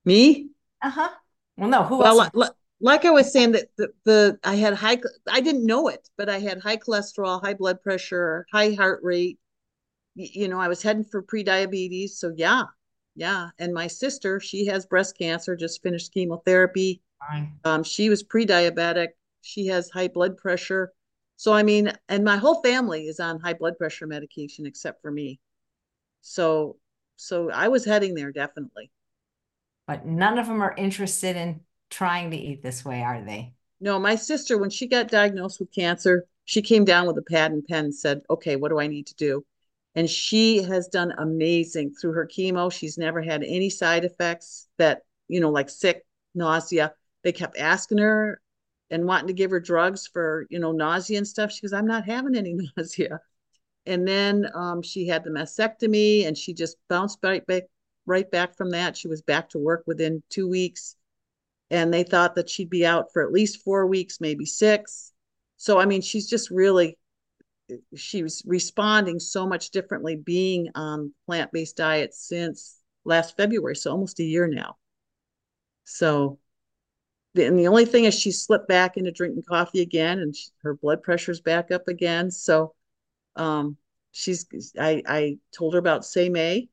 [0.04, 0.50] Me?
[0.82, 1.08] Uh-huh.
[1.56, 2.30] Well, no, who Well, else?
[2.34, 4.98] li- li- like I was saying that the, the I had high
[5.28, 9.38] I didn't know it, but I had high cholesterol, high blood pressure, high heart rate.
[10.14, 12.64] You know, I was heading for pre-diabetes, so yeah.
[13.16, 17.00] Yeah, and my sister, she has breast cancer, just finished chemotherapy.
[17.64, 19.08] Um, she was pre-diabetic.
[19.40, 20.92] She has high blood pressure.
[21.36, 25.10] So I mean, and my whole family is on high blood pressure medication except for
[25.10, 25.40] me.
[26.20, 26.76] So
[27.16, 28.90] so I was heading there definitely.
[29.86, 31.60] But none of them are interested in
[31.90, 33.54] trying to eat this way, are they?
[33.80, 37.52] No, my sister, when she got diagnosed with cancer, she came down with a pad
[37.52, 39.44] and pen and said, okay, what do I need to do?
[39.96, 42.70] And she has done amazing through her chemo.
[42.70, 46.92] She's never had any side effects that, you know, like sick, nausea.
[47.24, 48.40] They kept asking her
[48.90, 51.50] and wanting to give her drugs for, you know, nausea and stuff.
[51.50, 53.20] She goes, I'm not having any nausea.
[53.86, 57.64] And then um, she had the mastectomy and she just bounced right back,
[58.04, 58.96] right back from that.
[58.96, 60.96] She was back to work within two weeks
[61.70, 65.12] and they thought that she'd be out for at least four weeks, maybe six.
[65.56, 66.98] So, I mean, she's just really,
[67.94, 73.90] she was responding so much differently being on plant based diet since last February, so
[73.90, 74.76] almost a year now.
[75.84, 76.38] So,
[77.34, 80.74] and the only thing is she slipped back into drinking coffee again, and she, her
[80.74, 82.30] blood pressure's back up again.
[82.30, 82.74] So,
[83.36, 83.76] um,
[84.12, 84.46] she's,
[84.78, 86.68] I, I told her about Say May.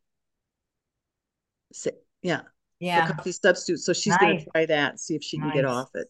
[1.73, 1.91] Say,
[2.21, 2.47] yeah, the
[2.85, 3.07] Yeah.
[3.07, 3.79] coffee substitute.
[3.79, 6.07] So she's going to try that see if she can get off it.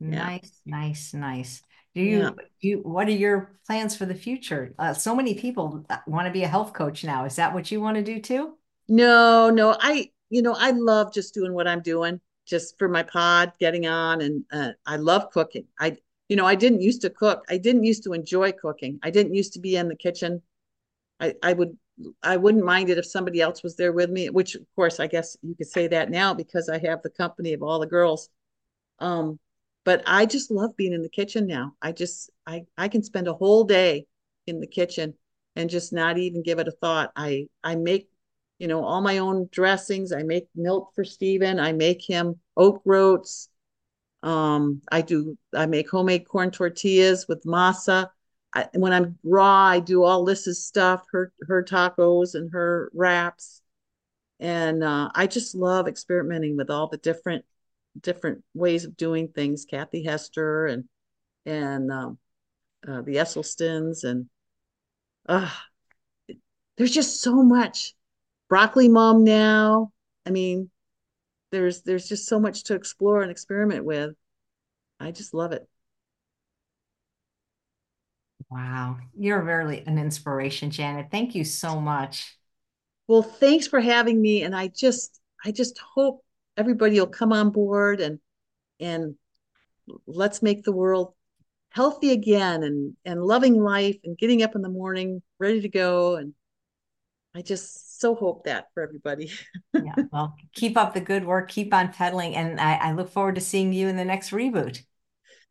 [0.00, 0.24] Yeah.
[0.24, 1.62] Nice, nice, nice.
[1.96, 2.28] Do Yeah.
[2.28, 4.74] you, do you, what are your plans for the future?
[4.78, 7.24] Uh, so many people want to be a health coach now.
[7.24, 8.58] Is that what you want to do too?
[8.86, 13.02] No, no, I, you know, I love just doing what I'm doing just for my
[13.02, 15.64] pod, getting on, and uh, I love cooking.
[15.80, 15.96] I,
[16.28, 17.44] you know, I didn't used to cook.
[17.48, 19.00] I didn't used to enjoy cooking.
[19.02, 20.42] I didn't used to be in the kitchen.
[21.18, 21.78] I, I would,
[22.22, 25.06] I wouldn't mind it if somebody else was there with me, which of course, I
[25.06, 28.28] guess you could say that now because I have the company of all the girls.
[28.98, 29.38] Um,
[29.86, 31.72] but I just love being in the kitchen now.
[31.80, 34.06] I just, I, I can spend a whole day
[34.46, 35.14] in the kitchen
[35.54, 37.12] and just not even give it a thought.
[37.16, 38.10] I, I make
[38.58, 40.12] you know, all my own dressings.
[40.12, 41.60] I make milk for Steven.
[41.60, 43.48] I make him oat groats.
[44.22, 48.08] Um, I do, I make homemade corn tortillas with masa.
[48.54, 53.60] I, when I'm raw, I do all Liz's stuff, her, her tacos and her wraps.
[54.40, 57.44] And uh, I just love experimenting with all the different,
[58.00, 59.64] different ways of doing things.
[59.64, 60.84] Kathy Hester and,
[61.44, 62.18] and um,
[62.86, 64.26] uh, the Esselstyns and,
[65.28, 65.50] uh,
[66.76, 67.94] there's just so much
[68.48, 69.92] broccoli mom now.
[70.26, 70.70] I mean,
[71.50, 74.14] there's there's just so much to explore and experiment with.
[75.00, 75.66] I just love it.
[78.50, 78.98] Wow.
[79.18, 81.08] You're really an inspiration, Janet.
[81.10, 82.36] Thank you so much.
[83.08, 86.24] Well, thanks for having me and I just I just hope
[86.56, 88.18] everybody will come on board and
[88.80, 89.14] and
[90.06, 91.14] let's make the world
[91.70, 96.16] healthy again and and loving life and getting up in the morning ready to go
[96.16, 96.34] and
[97.34, 99.30] I just so hope that for everybody.
[99.74, 100.04] Yeah.
[100.10, 101.50] Well, keep up the good work.
[101.50, 102.34] Keep on pedaling.
[102.34, 104.80] And I, I look forward to seeing you in the next reboot.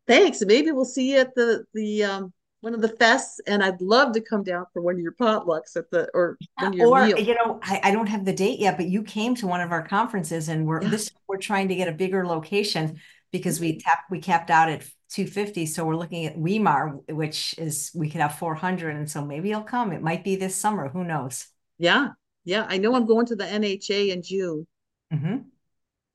[0.08, 0.42] Thanks.
[0.44, 4.12] Maybe we'll see you at the the um one of the fests, and I'd love
[4.12, 7.04] to come down for one of your potlucks at the or one of your Or,
[7.04, 7.20] meals.
[7.20, 9.72] you know, I, I don't have the date yet, but you came to one of
[9.72, 10.90] our conferences and we're Yeah.
[10.90, 13.00] this we're trying to get a bigger location
[13.32, 13.82] because we Mm.
[13.84, 15.66] tapped we capped out at 250.
[15.66, 18.96] So we're looking at Weimar, which is we could have 400.
[18.96, 19.92] And so maybe you'll come.
[19.92, 20.88] It might be this summer.
[20.88, 21.46] Who knows?
[21.78, 22.08] Yeah,
[22.44, 22.66] yeah.
[22.68, 24.66] I know I'm going to the NHA in June,
[25.10, 25.48] hmm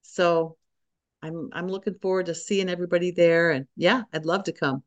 [0.01, 0.57] so
[1.23, 3.51] I'm I'm looking forward to seeing everybody there.
[3.51, 4.83] And yeah, I'd love to come.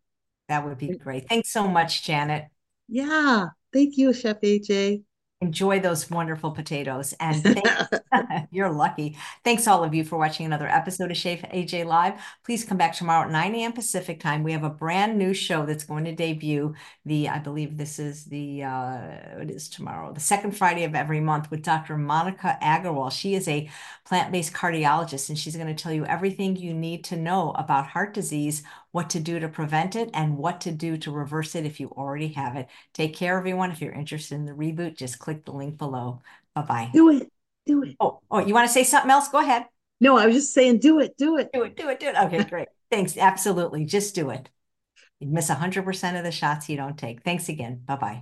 [0.49, 1.29] That would be great.
[1.29, 2.45] Thanks so much, Janet.
[2.89, 5.03] Yeah, thank you, Chef AJ.
[5.41, 7.15] Enjoy those wonderful potatoes.
[7.21, 7.67] And thank
[8.51, 9.17] You're lucky.
[9.43, 12.15] Thanks all of you for watching another episode of Chef AJ Live.
[12.45, 13.73] Please come back tomorrow at 9 a.m.
[13.73, 14.43] Pacific time.
[14.43, 16.75] We have a brand new show that's going to debut.
[17.05, 21.21] The I believe this is the uh it is tomorrow, the second Friday of every
[21.21, 21.97] month with Dr.
[21.97, 23.13] Monica Aggarwal.
[23.13, 23.69] She is a
[24.07, 28.15] plant-based cardiologist and she's going to tell you everything you need to know about heart
[28.15, 28.63] disease,
[28.95, 31.89] what to do to prevent it, and what to do to reverse it if you
[31.89, 32.69] already have it.
[32.93, 33.73] Take care, everyone.
[33.73, 36.23] If you're interested in the reboot, just click the link below.
[36.55, 36.91] Bye-bye.
[36.93, 37.29] Do it,
[37.67, 37.97] do it.
[37.99, 39.27] Oh, oh, you want to say something else?
[39.31, 39.65] Go ahead.
[40.01, 41.51] No, I was just saying, do it, do it.
[41.53, 42.17] Do it, do it, do it.
[42.17, 42.69] Okay, great.
[42.93, 43.17] Thanks.
[43.17, 43.85] Absolutely.
[43.85, 44.49] Just do it.
[45.19, 47.25] You'd miss 100% of the shots you don't take.
[47.25, 47.83] Thanks again.
[47.85, 48.13] Bye bye.